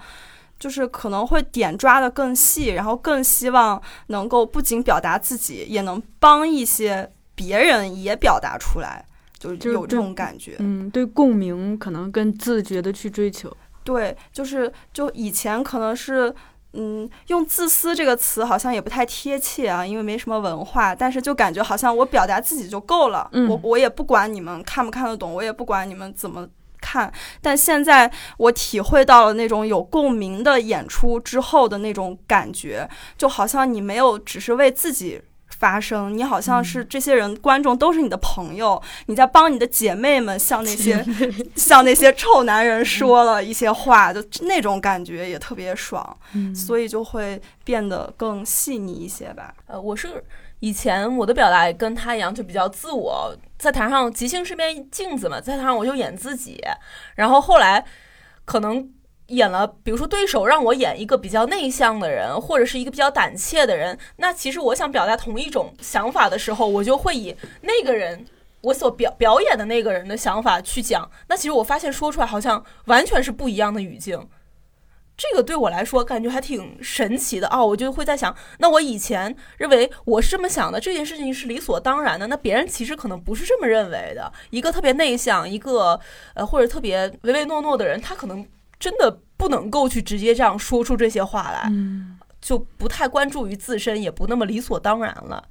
[0.59, 9.05] 就是可能会点抓的更细，然后更希望能够不仅表达自己，也能帮一些别人也表达出来，
[9.39, 10.57] 就是就有这种感觉。
[10.59, 13.55] 嗯，对共鸣可能更自觉的去追求。
[13.85, 16.35] 对，就是就以前可能是，
[16.73, 26.49] 嗯，用自私这个词好像也不太贴切啊，因为没什么文化，但是就感觉好像我表达自己就够了，嗯我我也不管你们看不看得懂，我也不管你们怎么。
[26.87, 35.21] 看，但现在我体会到了那种有共鸣的演出之后的那种感觉，就好像你没有只是为自己
[35.59, 41.05] 发声，你好像是这些人、观众都是你的朋友，你在帮你的姐妹们向那些
[41.57, 46.55] 向那些臭男人说了一些话，就那种感觉也特别爽，嗯。
[46.55, 49.53] 所以就会变得更细腻一些吧。
[49.67, 50.23] 呃，我是
[50.61, 56.61] 以前我的表达也跟他一样，就比较自我，在台上即兴是面镜子嘛，在台上我就演自己，
[57.15, 57.85] 然后后来
[58.45, 58.91] 可能
[59.29, 68.27] 演了，比如说对手让我演一个比较内向的人，或者是一个比较胆怯的人，那其实我想表达同一种想法的时候，我就会以那个人。
[68.63, 74.19] 我所表表演的那个人的想法去讲，那其实我发现说出来好像完全是不一样的语境，
[75.17, 77.67] 这个对我来说感觉还挺神奇的哦。
[77.67, 84.33] 我就会在想，那我以前认为我是这么想的，这件事情是理所当然的，那别人其实可能不是这么认为的。
[84.51, 85.99] 一个特别内向，一个
[86.35, 88.47] 呃或者特别唯唯诺诺的人，他可能
[88.79, 95.43] 真的不能够去直接这样说出这些话来，嗯就不太关注于自身，也不那么理所当然了。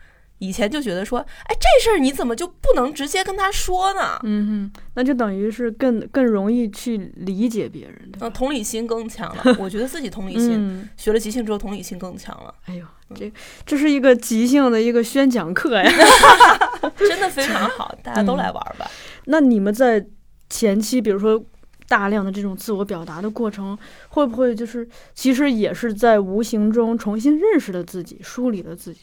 [0.45, 4.19] 以前就觉得说，哎，这事儿你怎么就不能直接跟他说呢？
[4.23, 9.43] 嗯哼，那就等于是更更容易去理解别人，对吧嗯，同理心更强了。
[9.59, 13.31] 我觉得自己同理心、嗯，学了即兴之后，同理心更强了，哎呦，这
[13.65, 15.89] 这是一个即兴的一个宣讲课呀。
[16.97, 18.89] 真的非常好，大家都来玩吧。
[19.25, 20.05] 那你们在
[20.49, 21.43] 前期，比如说
[21.87, 23.77] 大量的这种自我表达的过程，
[24.09, 29.01] 会不会就是其实也是在无形中重新认识了自己，梳理了自己？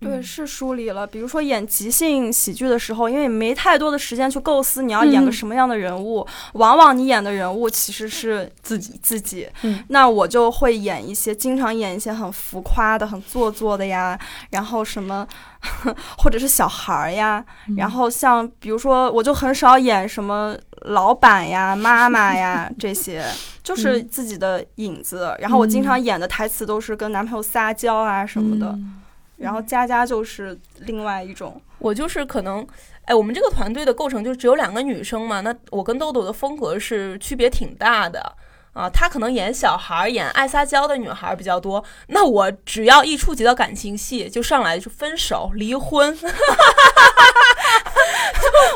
[0.00, 1.06] 对，嗯是梳理了。
[1.06, 9.46] 比如说演即兴喜剧的时候，因为没太多的时间去构思你要演个嗯什么样的人物，往往你演的人物其实是自己自己。
[9.62, 14.18] 嗯那我就会演一些，经常演一些很浮夸的、很做作的呀，
[14.50, 15.26] 然后什么，
[16.16, 17.44] 或者是小孩儿呀。
[17.68, 20.56] 嗯然后像比如说，我就很少演什么
[20.86, 23.22] 老板呀、妈妈呀 这些，
[23.62, 25.36] 就是嗯自己的影子。
[25.40, 28.68] 然后我经常演的台词都是跟男朋友撒娇啊什么的。
[28.68, 28.94] 嗯
[29.40, 32.66] 然后佳佳就是另外一种，我就是可能，
[33.06, 38.20] 哎，我们这个团队的构成就只有两个女生嘛，那我跟豆豆的风格是区别挺大的
[38.74, 38.88] 啊。
[38.90, 46.16] 她可能演小孩儿、演爱撒娇的女孩儿比较多，那我只要一触及到感情戏，就上来就分手、离婚，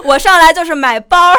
[0.04, 1.36] 我上来就是买包儿，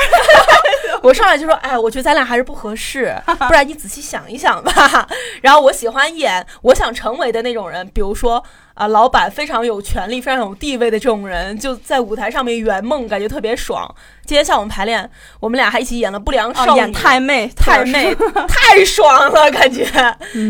[1.01, 3.15] 我上来就说，哎，我觉得咱俩还是不合适，
[3.47, 5.07] 不然你仔细想一想吧。
[5.41, 8.43] 然后我喜欢演我想成为的那种人，比如说
[8.75, 13.89] 啊，老板非常有权力、非常有地位的这种人，就在舞台上面圆梦，感觉特别爽。
[14.25, 15.09] 今天下午我们排练，
[15.39, 18.13] 我们俩还一起演了不良少女，演太妹，太妹，
[18.47, 19.85] 太爽了，感觉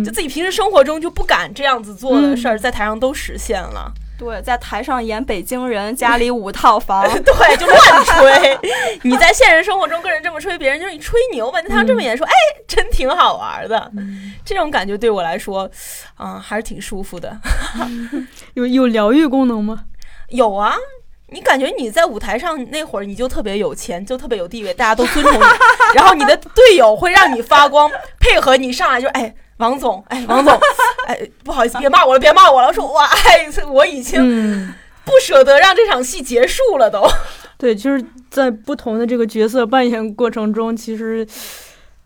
[0.03, 3.93] 就自己平时生活中就不敢这样子做的事儿，在台上都实现了。
[4.17, 8.59] 对，在台上演北京人，家里五套房， 对，就乱吹。
[9.03, 11.61] 你在现实生活中跟人这么吹，别人就是你吹牛吧。
[11.61, 12.33] 在台上这么演，说哎，
[12.67, 13.91] 真挺好玩的。
[14.45, 15.69] 这种感觉对我来说，
[16.17, 17.37] 嗯，还是挺舒服的。
[18.55, 19.83] 有有疗愈功能吗？
[20.29, 20.75] 有啊。
[21.27, 25.43] 你感觉你在舞台上那会儿，你就特别有钱，就特别有地位，大家都尊重你。
[25.95, 29.35] 然后你的队友会让你发光，配合你上来就哎。
[29.57, 30.53] 王总，哎， 王总，
[31.07, 32.67] 哎，不好意思，别骂我了，别骂我了。
[32.67, 34.73] 我说，哇，哎，我已经
[35.05, 37.01] 不舍得让这场戏结束了，都。
[37.57, 41.25] 对，就是在不同的这个角色扮演过程中，其实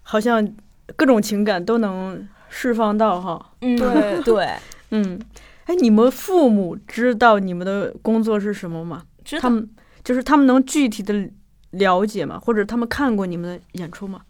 [0.03, 0.47] 好像
[0.95, 3.53] 各种情感都能释放到哈。
[3.61, 4.47] 嗯，对 对，
[4.91, 5.19] 嗯，
[5.65, 9.03] 哎，你们父母知道你们的工作是什么吗？
[9.25, 9.41] 知道。
[9.41, 9.67] 他们
[10.03, 11.27] 就是他们能具体的
[11.71, 12.39] 了解吗？
[12.39, 14.21] 或者他们看过你们的演出吗？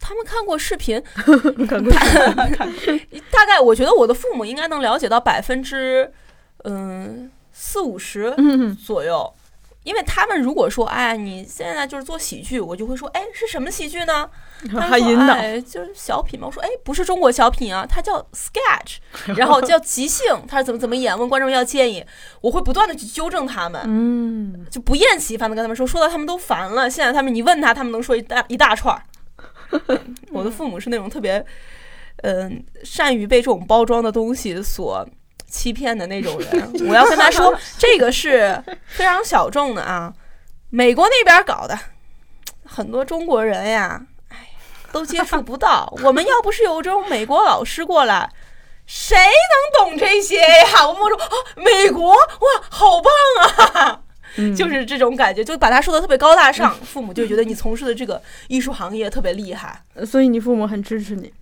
[0.00, 1.00] 他们看过视频，
[1.68, 1.92] 看过
[3.30, 6.10] 大概我觉得我的父母应该能了解到百分之
[6.64, 8.34] 嗯四五十
[8.84, 9.32] 左右，
[9.84, 14.28] 因为他们如果说哎你现在就是做喜剧，我就会说哎是什么喜剧呢？
[14.78, 16.46] 他引导就是小品嘛。
[16.46, 18.96] 我说哎不是中国小品啊，它叫 sketch，
[19.36, 21.18] 然后叫即兴，他是怎么怎么演？
[21.18, 22.04] 问观众要建议，
[22.42, 26.90] 我会不断的去纠正他们，嗯，就不厌其烦的跟他们说，说到他们都烦了。
[26.90, 29.02] 现在他们你问他，他们能说一大一大串儿。
[30.32, 31.44] 我的父母是那种特别，
[32.22, 35.06] 嗯，善于被这种包装的东西所
[35.46, 36.72] 欺骗的那种人。
[36.88, 40.12] 我要跟他说，这个是非常小众的啊，
[40.70, 41.78] 美国那边搞的，
[42.64, 44.48] 很多中国人呀，哎，
[44.92, 45.92] 都接触不到。
[46.04, 48.30] 我们要不是有这种美国老师过来，
[48.86, 50.86] 谁能懂这些呀？
[50.86, 54.02] 我们说啊，美国哇，好棒啊！
[54.54, 61.32] 就是这种感觉，就把他说的特别高大上，父母就觉得你从事的这个艺术行业特别厉害，所以你父母很支持你，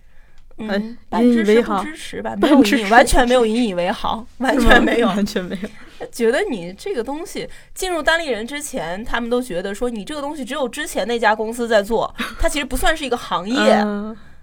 [0.57, 5.69] 嗯，引以为豪，支持吧，没有引，完全没有引以为豪， 完全没有，完全没有。
[6.11, 13.73] 觉得你这个东西进入单立人之前，他们都觉得说你这个东西只有之前那家公司在做， 它其实不算是一个行业。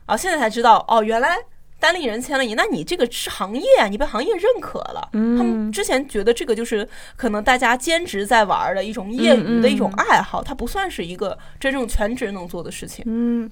[0.04, 0.16] 啊。
[0.16, 1.36] 现在才知道哦，原来。
[1.78, 5.08] 单立人签了你，那你这个是行业啊，你被行业认可了。
[5.12, 13.04] 他们之前觉得这个就是可能大家兼职在玩的一种业余的一种爱好，它不算是一个真正全职能做的事情。
[13.06, 13.50] 嗯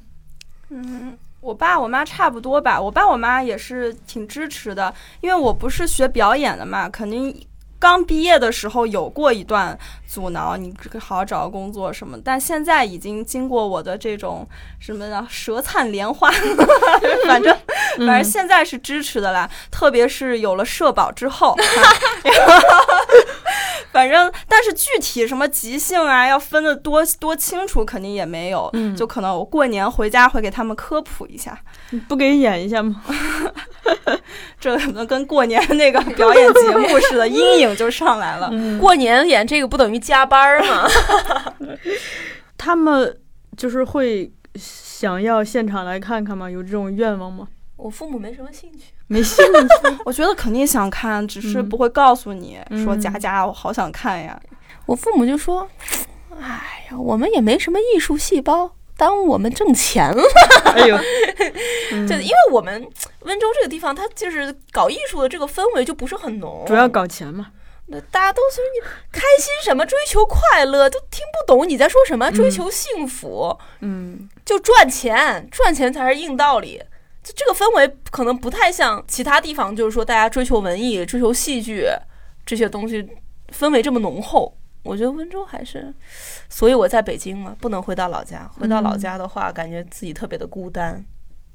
[0.70, 7.46] 嗯，我爸我妈差不多吧，我爸我妈也是挺支持的，因为我不是学表演的嘛，肯定。
[7.84, 9.78] 刚毕业的时候有过一段
[10.08, 14.48] 阻挠，你这个好好找个工作什么，但现在已经经过我的这种
[14.80, 15.26] 什么呢？
[15.28, 16.30] 舌灿莲花，
[17.28, 17.54] 反正
[17.98, 19.50] 反正现在是支持的啦。
[19.70, 21.54] 特别是有了社保之后，
[23.94, 28.70] 反正但是具体什么即兴啊，要分的多多清楚，肯定也没有。
[28.96, 31.56] 就可能我过年回家会给他们科普一下，
[32.08, 33.00] 不给演一下吗？
[34.58, 38.50] 这可能跟过年那个表演节目似的，阴影就上来了。
[38.80, 40.88] 过年演这个不等于加班吗？
[42.58, 43.20] 他们
[43.56, 46.50] 就是会想要现场来看看吗？
[46.50, 47.46] 有这种愿望吗？
[47.76, 49.98] 我父母没什么兴趣，没兴趣。
[50.04, 54.38] 我觉得肯定想看，只是不会告诉你说佳佳，我好想看呀。
[54.86, 55.68] 我父母就说
[56.38, 60.22] ：“哎呀，我们也没什么艺术细胞。”耽误我们挣钱了，
[60.66, 60.96] 哎呦，
[62.06, 62.72] 就因为我们
[63.22, 67.48] 温州这个地方，它就是搞艺术的这个氛围就不是很浓，主要搞钱嘛。
[67.86, 76.80] 那大家都说你开心什么，追求快乐，都听不懂你在说什么，追求幸福，嗯，就赚钱，赚钱才是硬道理。
[77.24, 81.86] 就这个氛围可能不太像其他地方，就是说大家追求文艺、追求戏剧
[82.44, 83.08] 这些东西，
[83.50, 84.56] 氛围这么浓厚。
[84.82, 85.92] 我觉得温州还是，
[86.50, 88.46] 所以我在北京嘛，不能回到老家。
[88.60, 91.02] 回到老家的话，感觉自己特别的孤单，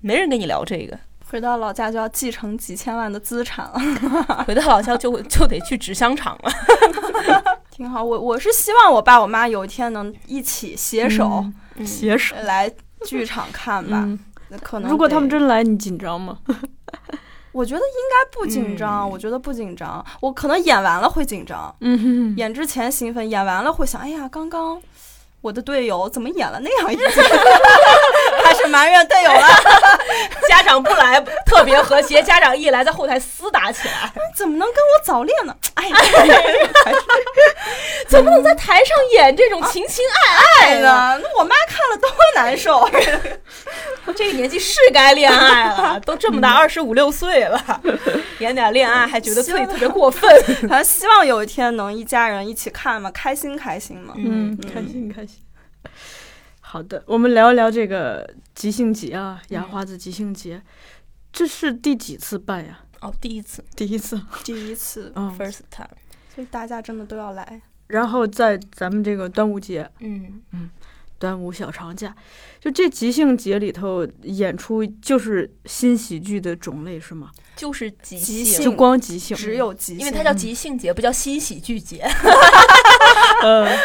[0.02, 0.98] 没人跟你聊这个。
[1.30, 3.80] 回到老家就要继承几千万的资产了，
[4.48, 6.52] 回到老家就就得去纸箱厂了。
[7.70, 11.46] 挺好，我我是希望我爸我妈有一天能一起携手
[11.86, 12.68] 携手来
[13.06, 14.10] 剧场看吧。
[14.58, 16.38] 可能如果他们真来，你紧张吗？
[17.52, 20.06] 我觉得应该不紧张，我觉得不紧张。
[20.22, 24.80] 我可能演完了会紧张，嗯，演之前兴奋，演完了会想，哎呀，刚刚
[25.42, 27.02] 我的队友怎么演了那样一集？
[28.50, 29.48] 开始埋怨队友了。
[30.50, 34.12] 家长不来特别和谐，家长一来在后台厮打起来。
[34.36, 35.56] 怎么能跟我早恋呢？
[35.76, 35.96] 哎呀，
[38.10, 40.04] 怎么能在台上演这种情情
[40.60, 40.82] 爱爱呢？
[40.82, 42.90] 呢，那我妈看了多难受。
[44.16, 47.82] 这个年纪是该恋爱了，都这么大，二十五六岁了，
[48.40, 50.28] 演点恋爱还觉得自己特别过分。
[50.62, 54.16] 反正希望有一天能一家人一起看嘛，开心开心嘛。
[54.18, 55.38] 嗯，开心开心。
[56.72, 60.62] 好的，我们聊一聊这个即兴节啊，牙花子即兴节，
[61.34, 62.82] 这是第几次办呀？
[63.02, 63.66] 哦，第一次。
[63.76, 64.22] 第一次。
[64.44, 65.90] 第一次， 嗯，，first time，
[66.36, 67.60] 所以大家真的都要来。
[67.88, 70.44] 然后在咱们这个端午节、嗯。
[70.52, 70.70] 嗯，
[71.18, 72.16] 端午小长假，
[72.60, 77.32] 就这即兴节里头演出就是新喜剧的种类是吗？
[77.56, 82.08] 就是即即兴，就光即兴，只有即兴，因为它叫即兴节，不叫新喜剧节。
[83.42, 83.76] 呃，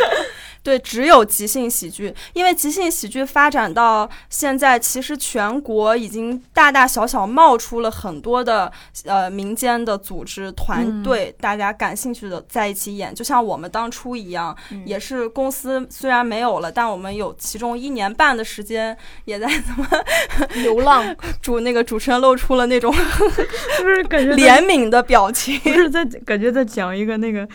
[0.65, 8.73] 对，只有即兴喜剧，因为即兴喜剧发展到现在，其实全国已经大大小小冒出了很多的
[9.05, 18.97] 呃民间的组织团队，大家感兴趣的在一起演，就像我们当初一样，嗯也是公司虽然没有了，但我们有其中一年半的时间
[19.27, 19.87] 也在怎么
[20.63, 23.03] 流浪，主那个主持人露出了那种是
[23.85, 25.61] 不是感觉怜悯的表情。
[25.61, 27.47] 不是在感觉在讲一个那个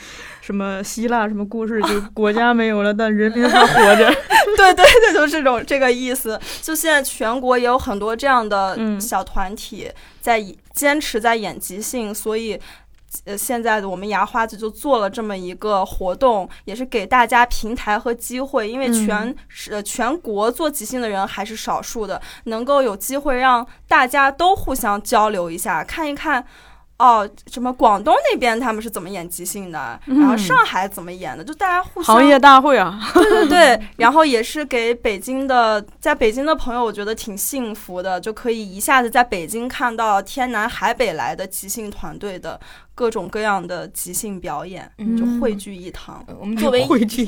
[0.50, 4.12] 什么希腊什么故事，就 国家没有了，但人民还活着。
[4.58, 6.40] 对对对，就是这种这个意思。
[6.64, 10.44] 就现在全国也有很多这样的嗯小团体在
[10.74, 12.60] 坚持在演即兴，所以。
[13.26, 26.46] 呃，现在的我们牙花子就做了这么一个活动，也是给大家平台和机会，因为全是、呃全国做即兴的人还是少数的，能够有机会让大家都互相交流一下，看一看。
[27.00, 42.60] 哦，什么广东那边他们是怎么演即兴的，然后嗯上海怎么演的，就大家互相行业大会啊，对 对对，然后也是给北京的，在北京的朋友，我觉得挺幸福的，就可以一下子在北京看到天南海北来的即兴团队的
[42.94, 45.18] 各种各样的即兴表演，嗯。
[45.18, 46.22] 就汇聚一堂。
[46.38, 47.26] 我们作为 汇聚，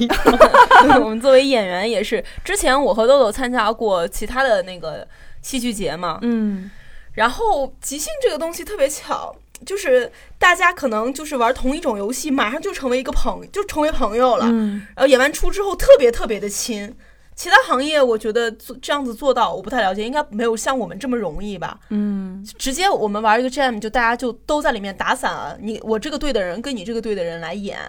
[1.02, 5.08] 我们作为演员也是，之前我和豆豆参加过其他的那个
[5.42, 6.70] 戏剧节嘛，嗯。
[7.14, 9.36] 然后即兴这个东西特别巧，
[9.66, 14.46] 就是大家可能就是玩同一种游戏，马上就成为一个朋，就成为朋友了。
[14.48, 16.96] 嗯然后演完出之后特别特别的亲。
[17.34, 21.80] 其他行业我觉得做这样子做到我不太了解，应该没有像我们这么容易吧？
[21.90, 27.80] 嗯直接我们玩一个 jam，就大家就都在里面打散了，你我这个队的人跟你这个队的人来演，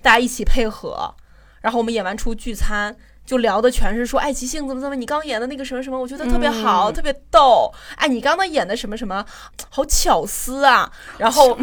[0.00, 1.14] 大家一起配合，
[1.60, 2.96] 然后我们演完出聚餐。
[3.26, 7.72] 就聊的全是说，哎，即兴怎么怎么，你刚演的那个什么什么，我觉得特别好，嗯特别逗。
[7.96, 9.24] 哎，你刚刚演的什么什么，
[9.70, 10.90] 好巧思啊。
[11.18, 11.56] 然后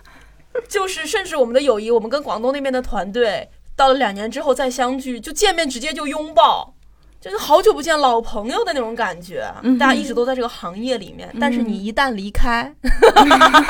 [0.68, 6.74] 就是，甚至我们的友谊，我们跟广东那边的团队，到了两年之后再相聚，就见面直接就拥抱，
[7.20, 9.46] 就是好久不见老朋友的那种感觉。
[9.62, 12.74] 嗯大家一直都在这个行业里面，但是你一旦离开，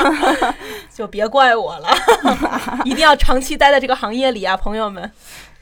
[0.95, 1.89] 就别怪我了，
[2.85, 5.11] 一定要长期待在这个行业里啊，朋友们。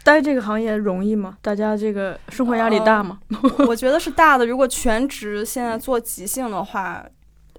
[0.05, 1.35] 待这个行业容易吗？
[1.41, 3.19] 大家这个生活压力大吗？
[3.67, 4.45] 我觉得是大的。
[4.45, 7.03] 如果全职现在做即兴的话，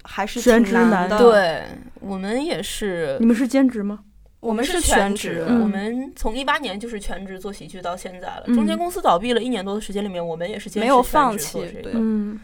[0.03, 1.63] 还是全挺职难的。，对
[1.99, 3.99] 我们也是你，们是兼职吗？
[4.39, 8.43] 我们是全职，嗯我们从一八年就是全职做喜剧到现在了。
[8.45, 12.39] 嗯中间公司倒闭了一年多的时间里面，我们也是坚持没有放弃做这个对嗯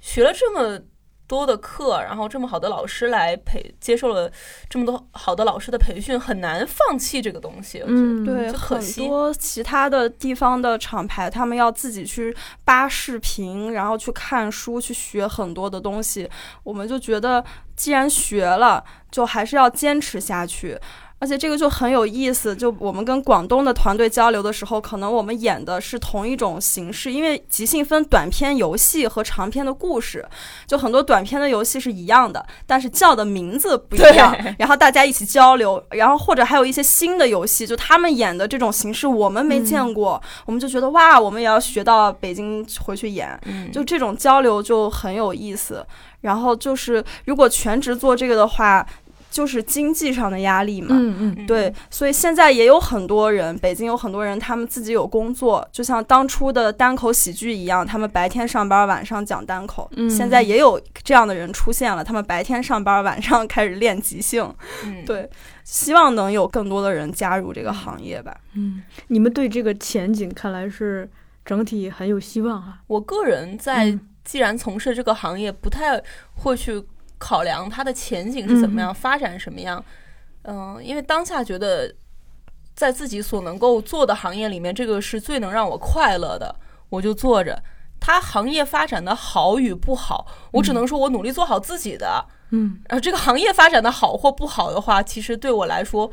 [0.00, 0.80] 学了这么
[1.26, 4.30] 多的课，然后这么好的老师来培，接受了
[4.68, 7.82] 这么多好的老师的培训，很难放弃这个东西。
[7.86, 16.28] 嗯，对，很就可惜多其他的地方的厂牌，他们要自己去扒视频，然后去看书，去学很多的东西。
[16.62, 17.42] 我们就觉得，
[17.74, 20.78] 既然学了，就还是要坚持下去。
[21.22, 30.26] 而且这个就很有意思，就我们跟广东的团队交流的时候，可能我们演的是同一种形式，因为即兴分短篇游戏和长篇的故事，
[30.66, 45.86] 就很多短篇的游戏是一样的，但是叫的名字不一样对，然后大家一起交流，然后或者还有一些新的游戏，就他们演的这种形式我们没见过，我们就觉得哇，我们也要学到北京回去演，嗯，就这种交流就很有意思。
[46.22, 48.86] 然后就是如果全职做这个的话，
[49.32, 50.88] 就是经济上的压力嘛。
[50.90, 59.90] 嗯嗯嗯对，所以现在也有很多人，北京有很多人，他们自己有工作，就像当初的单口喜剧一样，他们白天上班，晚上讲单口。
[59.96, 64.54] 嗯现在也有这样的人出现了，他们白天上班，晚上开始练即兴。
[64.84, 65.28] 嗯，对，
[65.64, 68.36] 希望能有更多的人加入这个行业吧。
[68.54, 71.10] 嗯，你们对这个前景看来是
[71.44, 72.78] 整体很有希望哈。
[72.86, 76.00] 我个人在嗯既然从事这个行业，不太
[76.34, 76.80] 会去
[77.22, 79.82] 考量它的前景是怎么样，发展什么样。
[80.42, 81.94] 嗯、因为当下觉得
[82.74, 86.52] 在自己所能够做的行业里面，这个是最能让我快乐的，
[86.88, 87.62] 我就做着。
[88.00, 92.26] 它行业发展的好与不好，我只能说我努力做好自己的。
[92.50, 96.10] 嗯然后这个行业发展的好或不好的话，其实对我来说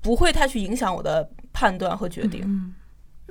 [0.00, 2.42] 不会太去影响我的判断和决定。
[2.46, 2.74] 嗯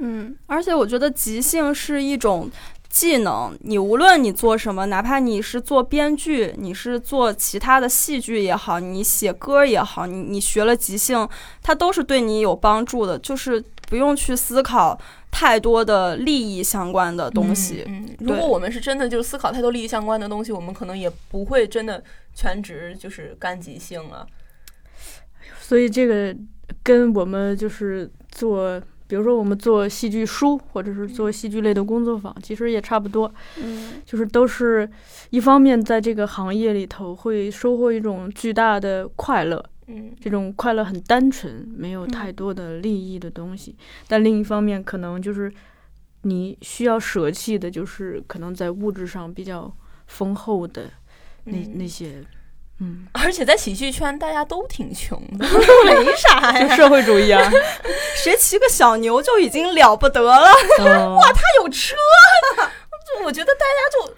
[0.04, 2.50] 嗯，而且我觉得即兴是一种
[2.92, 11.28] 技能，你无论你做什么，哪怕你是做编剧，你是做其他的戏剧也好，你写歌也好，你你学了即兴，
[11.64, 15.00] 它都是对你有帮助的，就是不用去思考
[15.32, 17.86] 太多的利益相关的东西。
[17.88, 22.04] 嗯，嗯如果我们是真的就是思考太多利益相关的东西，我们可能也不会真的
[22.36, 24.28] 全职就是干即兴了。
[25.62, 26.36] 所以这个
[26.84, 28.82] 跟我们就是做，
[29.12, 33.30] 比如说我们做戏剧书或者是做戏剧类的工作坊，其实也差不多，
[33.62, 33.96] 嗯。
[34.06, 34.90] 就是都是
[35.32, 40.14] 一方面在这个行业里头会收获一种巨大的快乐，嗯。
[40.22, 42.36] 这种快乐很单纯，没有太嗯。
[42.36, 43.76] 多的利益的东西。
[44.08, 45.52] 但另一方面，可能就是
[46.22, 49.70] 你需要舍弃的，就是可能在物质上比较
[50.08, 50.90] 丰厚的
[51.44, 51.72] 那、嗯。
[51.78, 52.24] 那些，
[52.84, 55.46] 嗯，而且在喜剧圈，大家都挺穷的，
[55.86, 56.68] 没啥呀。
[56.68, 57.48] 就社会主义啊，
[58.18, 60.52] 谁骑个小牛就已经了不得了。
[61.16, 61.96] 哇，他有车，
[62.58, 64.16] 就我觉得大家就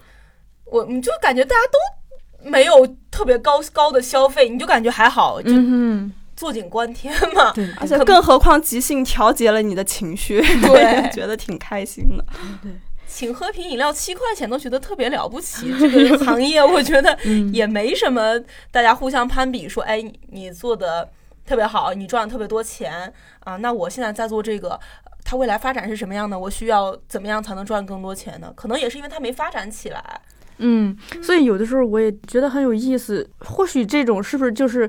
[0.64, 7.50] 我你就感觉大家都没有特别高高的消费，你就感觉还好，就嗯坐井观天嘛。
[7.50, 12.24] 哼，对，而且更何况即兴调节了你的情绪，对觉得挺开心的。
[12.62, 12.72] 对，
[13.14, 18.42] 请喝瓶饮料七块钱都觉得特别了不起， 这个行业我觉得 嗯，也没什么，
[18.72, 21.08] 大家互相攀比说，哎，你你做的
[21.46, 23.12] 特别好，你赚了特别多钱
[23.44, 24.78] 啊，那我现在在做这个。
[25.26, 26.38] 它未来发展是什么样的？
[26.38, 28.52] 我需要怎么样才能赚更多钱呢？
[28.54, 30.20] 可能也是因为它没发展起来。
[30.58, 33.26] 嗯，所以有的时候我也觉得很有意思。
[33.38, 34.88] 或许这种是不是就是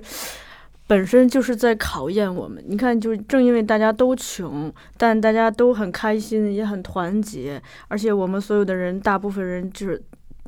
[0.88, 2.64] 本身就是在考验我们？
[2.68, 10.02] 你看，就正因为大家都穷，但大家都很开心，也很团结，而且我们所有的人，大部分人就是。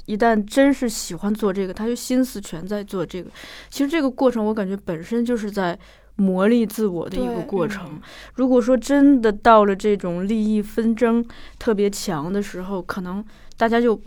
[0.05, 3.29] 一旦真是喜欢做这个，他就心思全在做这个。
[3.69, 5.77] 其实这个过程，我感觉本身就是在
[6.15, 7.89] 磨砺自我的一个过程。
[7.91, 8.01] 嗯
[8.35, 11.25] 如果说真的到了这种利益纷争
[11.59, 13.25] 特别强的时候，可能
[13.57, 13.99] 大家就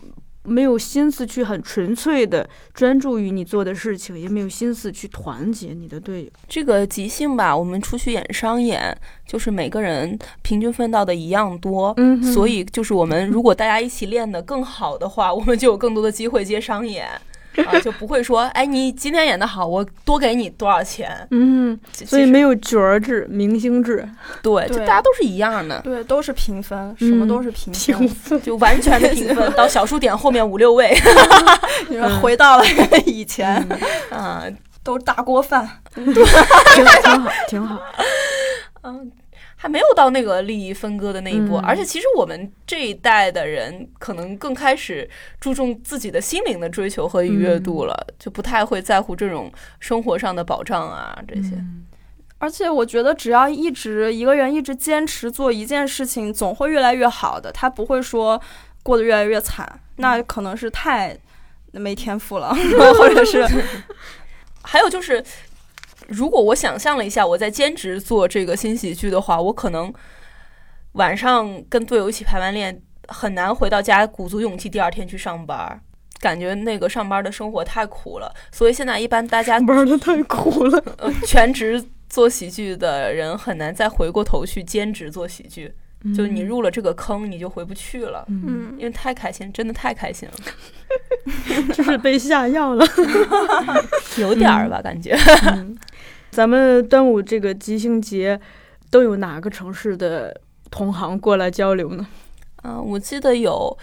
[0.43, 6.29] 没有心思去很纯粹的专注于你做的事情，也没有心思去团结你的队友。
[6.47, 17.07] 这个即兴吧，我们出去演商演，就是每个人平均分到的一样多，嗯所以就是我们如果大家一起练得更好的话， 我们就有更多的机会接商演。
[17.65, 21.27] 啊，就不会说，哎，你今天演的好，我多给你多少钱？
[21.31, 24.07] 嗯，所以没有角儿制、明星制，
[24.41, 28.07] 对，就大家都是一样的，对，都是评分，什么都是评分。
[28.09, 28.41] 分。
[28.41, 30.95] 就完全的评分 到小数点后面五六位，
[31.89, 32.63] 你说回到了
[33.05, 33.55] 以前，
[34.09, 34.43] 啊，
[34.83, 35.67] 都是大锅饭。
[35.93, 36.85] 挺挺
[37.19, 37.79] 好，挺好。
[38.83, 39.11] 嗯，
[39.61, 45.07] 还没有到那个利益分割的那一步，嗯而且其实我们这一代的人可能更开始
[45.39, 51.55] 注重自己的心灵的追求和愉悦度了，就不太会在乎这种生活上的保障啊这些。
[51.55, 51.85] 嗯
[52.39, 57.51] 而且我觉得，只要一直一个人一直坚持做一件事情，总会越来越好的。
[57.51, 58.41] 他不会说
[58.81, 61.15] 过得越来越惨，那可能是太
[61.71, 62.51] 没天赋了，
[62.97, 63.47] 或者是
[64.63, 65.23] 还有就是，
[66.11, 69.91] 如果我想象了一下，我在兼职做这个新喜剧的话，我可能
[70.93, 75.81] 晚上跟队友一起排完练，很难回到家鼓足勇气第二天去上班。
[76.19, 80.83] 感觉那个上班的生活太苦了，所以现在一般大家 玩的太苦了。
[80.99, 85.73] 呃全职做喜剧的人很难再回过头去兼职做喜剧，
[86.15, 92.85] 就你入了这个坑，你就回不去了，嗯，嗯因为太开心，真的太开心了， 就是被下药了。
[94.17, 95.17] 有点儿吧，感觉。
[95.47, 95.75] 嗯，
[96.31, 98.39] 咱们端午这个吉星节
[98.89, 100.35] 都有哪个城市的
[100.69, 102.05] 同行过来交流呢？
[102.63, 103.77] 嗯、我记得有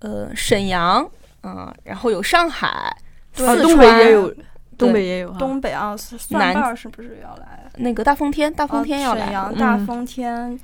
[0.00, 1.08] 呃沈阳，
[1.42, 2.96] 嗯、然后有上海，
[3.32, 4.34] 四东北川也有，
[4.76, 5.38] 东北也有哈。
[5.38, 7.70] 东北啊，蒜南瓣儿是不是要来？
[7.76, 10.58] 那个大风天，大风天要来啊沈阳、大风天。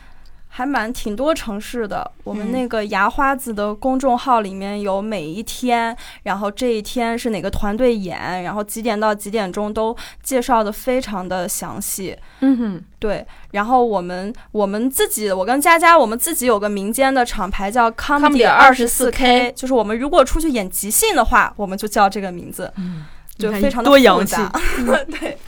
[0.54, 12.14] 还蛮挺多城市的，我们嗯那个牙花子的公众号里面有每一天，然后这一天是哪个团队演，然后几点到几点钟都介绍的非常的详细。
[12.40, 23.06] 嗯哼，对，然后我们我们自己，我跟佳佳，我们自己有个民间的厂牌叫 Comedy 二十四 K，就是我们如果出去演即兴的话，我们就叫这个名字，嗯，
[23.38, 24.36] 就非常的多洋气。
[25.18, 25.38] 对，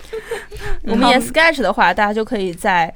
[0.84, 2.94] 我们演 sketch 的话，大家就可以在呃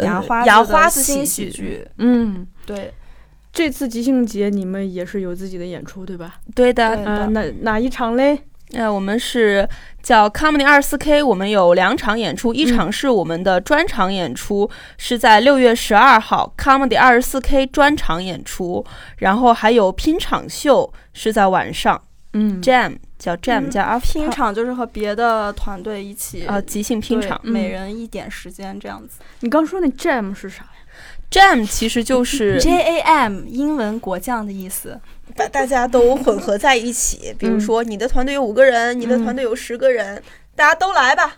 [0.00, 2.92] 牙花牙花新喜喜剧，嗯，对。
[3.52, 6.36] 这次即兴节你们也是有自己的演出对吧？
[6.54, 8.38] 对的，对啊，哪哪一场嘞？
[8.72, 9.68] 呃，我们是
[10.02, 18.82] 叫 Comedy 二四 K，我们有两场演出，一场是我们的专场演出，是在六月十二号 Comedy 二十四 K 专场演出，
[19.18, 22.02] 然后还有拼场秀是在晚上，
[22.32, 27.40] 嗯 jam 叫 jam 嗯叫 after 拼场就是和别的团队一起啊即兴拼场。
[27.42, 29.20] 每人一点时间这样子。
[29.40, 30.70] 你刚说那 jam 是啥呀
[31.30, 35.00] ？jam 其实就是 J A M 英文国酱的意思。
[35.34, 37.34] 把大家都混合在一起。
[37.38, 40.22] 比如说，你的团队有五个人，你的团队有十个人，
[40.54, 41.36] 大家都来吧。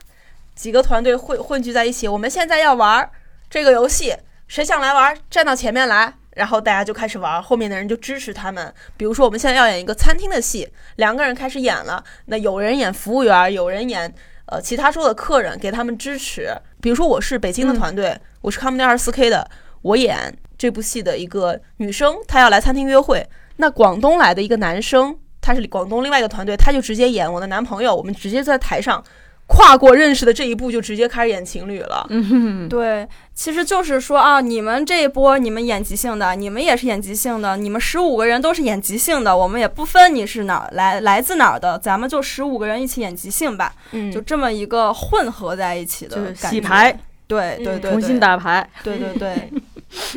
[0.56, 3.08] 几个团队混混聚在一起，我们现在要玩
[3.48, 4.14] 这个游戏，
[4.48, 6.14] 谁想来玩，站到前面来。
[6.34, 8.72] 然后大家就开始玩，后面的人就支持他们。
[8.96, 14.12] 比如说，我们现在要演一个餐厅的戏，两个人开始演了，那有人演服务员，有人演
[14.46, 16.54] 呃其他桌的客人，给他们支持。
[16.80, 19.48] 比如说，我是北京的嗯团队，我是 Comedy 二十四 K 的，
[19.82, 23.26] 我演这部戏的一个女生，她要来餐厅约会。
[23.56, 29.02] 那广东来的一个男生，他是广东另外一个团队，他就直接演我的男朋友，我们直接在台上
[29.46, 32.06] 跨过认识的这一步，就直接开始演情侣了。
[32.08, 44.10] 嗯哼，对，其实就是说啊，你们这一波你们演即兴的，你们也是演即兴的，你们十五个人都是演即兴的，我们也不分你是哪儿来来自哪儿的，咱们就十五个人一起演即兴吧，嗯。
[44.10, 48.68] 就这么一个混合在一起的洗牌，对对对，重新，打牌。
[48.82, 49.50] 对对对，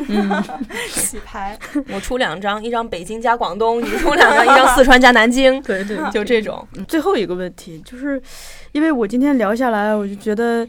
[0.08, 0.44] 嗯，
[0.88, 1.58] 洗牌，
[1.92, 6.66] 我出两张，一张北京加广东，你出两张，一张四川加南京，对对， 就这种。
[6.86, 8.22] 最后一个问题，就是
[8.78, 10.64] 因为我今天聊下来，我就觉得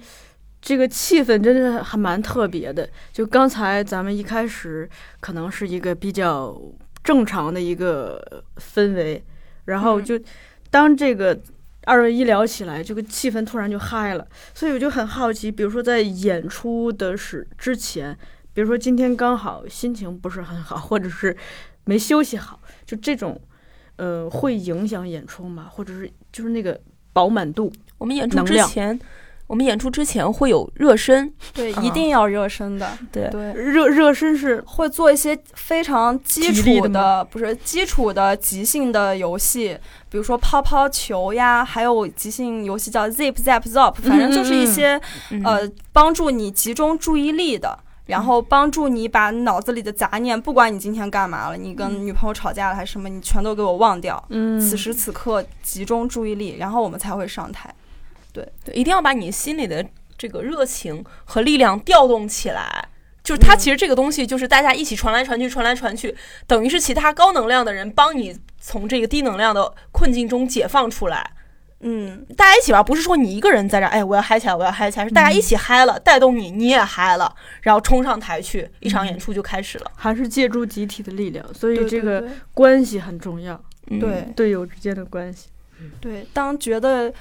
[0.60, 2.90] 这个气氛真的还蛮特别的。
[3.14, 4.90] 就刚才咱们一开始
[5.20, 6.60] 可能是一个比较
[7.04, 9.24] 正常的一个氛围，
[9.66, 10.20] 然后嗯就
[10.72, 11.40] 当这个
[11.84, 14.28] 二位一聊起来，这个气氛突然就嗨了。
[14.56, 18.18] 所以我就很好奇，比如说在演出的是之前，
[18.56, 21.38] 比如说今天刚好心情不是很好，或者是
[21.86, 23.40] 没休息好，就这种。
[23.98, 25.68] 呃，会影响演出吗？
[25.70, 26.80] 或者是就是那个
[27.12, 27.70] 饱满度？
[28.00, 29.00] 我们演出之前，
[29.46, 33.54] 我们演出之前会有热身，对，啊一定要热身的，对对。
[33.54, 39.78] 热热身是会做一些非常基础的吗不是基础的即兴的游戏，
[40.10, 47.80] 比如说抛抛球呀，还有即兴游戏叫 Zip Zap Zop，反正就是一些、嗯呃帮助你集中注意力的。
[48.06, 54.24] 然后帮助你把脑子里的杂念，不管你今天干嘛了，你跟女朋友吵架了还是什么，你全都给我忘掉。
[54.30, 57.72] 嗯此时此刻集中注意力，然后我们才会上台。
[58.32, 59.86] 对对，一定要把你心里的
[60.18, 62.90] 这个热情和力量调动起来。
[63.22, 66.16] 就是它嗯其实这个东西，就是大家一起传来传去，传来传去，
[66.48, 71.32] 等于是其他高能量的人帮你从这个低能量的困境中解放出来。
[71.82, 79.92] 嗯，大家一起玩，不是说你一个人在这儿，哎，我要嗨起来，我要嗨起来，是大家一起嗨了，带动你，你也嗨了，然后冲上台去，一场演出就开始了。
[79.96, 85.48] 还是借助集体的力量，所以这个关系很重要，嗯对队友之间的关系。
[86.02, 87.12] 对，当觉得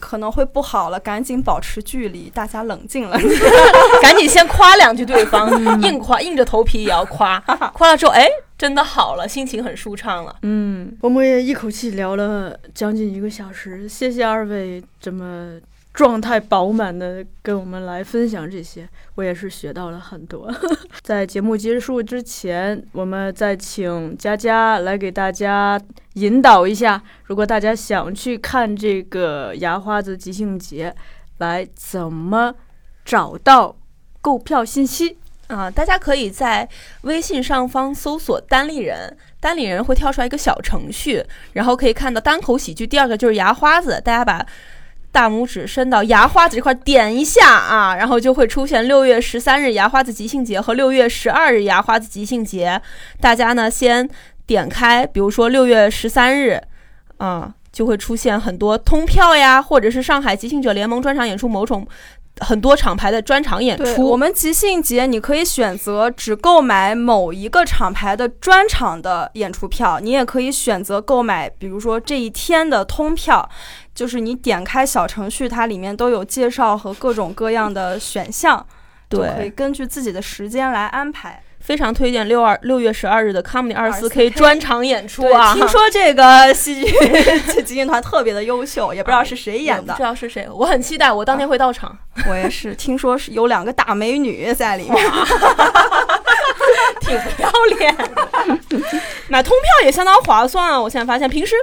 [0.00, 3.18] 可能会不好了，赶紧保持距离，大家冷静了。
[4.02, 5.50] 赶紧先夸两句对方，
[5.82, 7.38] 硬夸，硬着头皮也要夸，
[7.72, 10.36] 夸了之后，哎，真的好了，心情很舒畅了。
[10.42, 15.58] 嗯，我们也一口气聊了将近一个小时，谢谢二位这么
[15.94, 20.52] 状态饱满的跟我们来分享这些，我也是学到了很多。
[21.02, 25.80] 在节目结束之前，我们再请佳佳来给大家
[26.14, 30.92] 引导一下，如果大家想去看这个牙花子即兴节，
[31.38, 32.52] 来怎么
[33.04, 33.76] 找到
[34.20, 35.18] 购票信息？
[35.46, 36.66] 啊、大家可以在
[37.02, 41.22] 微信上方搜索“单立人”，单立人会跳出来一个小程序，
[41.52, 44.44] 然后可以看到单口喜剧，第二个就是牙花子，大家把
[45.14, 52.82] 大拇指伸到牙花子这块点一下啊，然后就会出现六月十三日牙花子即兴节和六月十二日牙花子即兴节。
[53.20, 54.08] 大家呢先
[54.44, 56.60] 点开，比如说六月十三日，
[57.18, 61.86] 啊、就会出现很多通票呀，或者是上海即兴者联盟专场演出某种
[62.40, 64.04] 很多厂牌的专场演，出。
[64.10, 73.48] 我们即兴节你可以选择只购买某一个厂牌的专场的演出票，你也可以选择购买，比如说这一天的通票。
[73.94, 78.66] 就是你点开小程序，它里面都有介绍和各种各样的选项，
[79.08, 81.42] 对可以，根据自己的时间来安排。
[81.60, 85.54] 非常推荐六二六月十二日的 Comedy 二十四 K 专场演出对，啊！
[85.54, 86.92] 听说这个戏剧
[87.46, 90.02] 这即兴团特别的优秀，也不知道是谁演的不知。
[90.02, 91.96] 道是谁，我很期待，我当天会到场。
[92.28, 94.94] 我也是，听说是有两个大美女在里面。
[97.04, 98.06] 挺不要脸的。
[99.28, 100.80] 买通票也相当划算啊！
[100.80, 101.54] 我现在发现，平时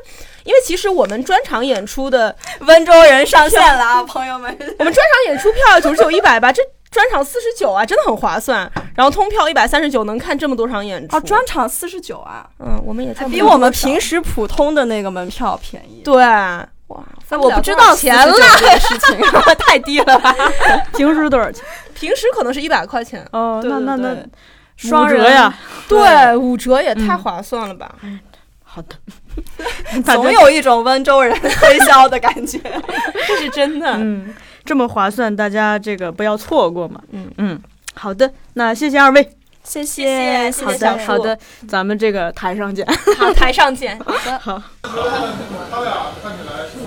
[0.43, 4.49] 因为其实我们专场演出的，温州人上线了啊，朋友们！
[4.79, 8.69] 我们专场演出票九十九、一百吧，这专场四十九啊，真的很划算。
[8.95, 11.15] 然后通票一百三十九，能看这么多场演出。
[11.15, 16.01] 啊，专场四十九啊，嗯，我们也赚不比我们平时普通的那个门票便宜。
[16.03, 16.15] 对
[16.87, 18.33] 哇，我不知道钱了。
[18.33, 19.17] 这个 事情
[19.59, 20.35] 太低了吧？
[20.93, 21.63] 平时多少钱？
[21.93, 24.17] 平时可能是一百块钱，哦，对那那那
[24.89, 25.53] 双人呀，
[25.87, 27.95] 对，五折也太划算了吧。
[28.63, 28.95] 好的。
[30.03, 32.59] 总有一种温州人推销的感觉，
[33.27, 33.93] 这 是真的。
[33.93, 34.33] 嗯，
[34.65, 37.01] 这么划算，大家这个不要错过嘛。
[37.11, 37.31] 嗯。
[37.37, 37.61] 嗯，
[37.93, 39.21] 好的，那谢谢二位，
[39.63, 42.85] 谢谢谢谢小叔，好的，咱们这个台上见。
[43.17, 43.97] 好，台上见。
[43.99, 44.61] 好。
[44.81, 46.79] 他俩看起来是。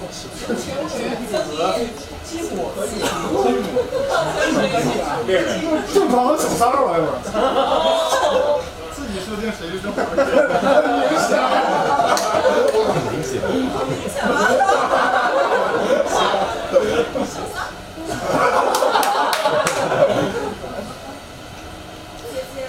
[5.92, 7.08] 正装和手三儿玩一会
[8.94, 9.92] 自己设定谁是正？
[22.30, 22.68] 姐姐，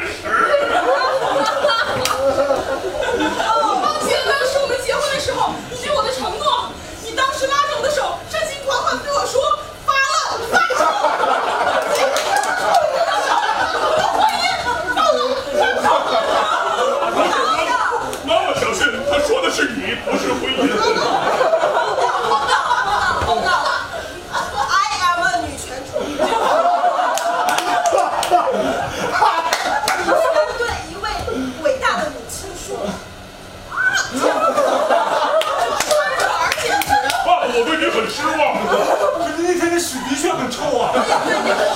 [41.19, 41.70] ついて。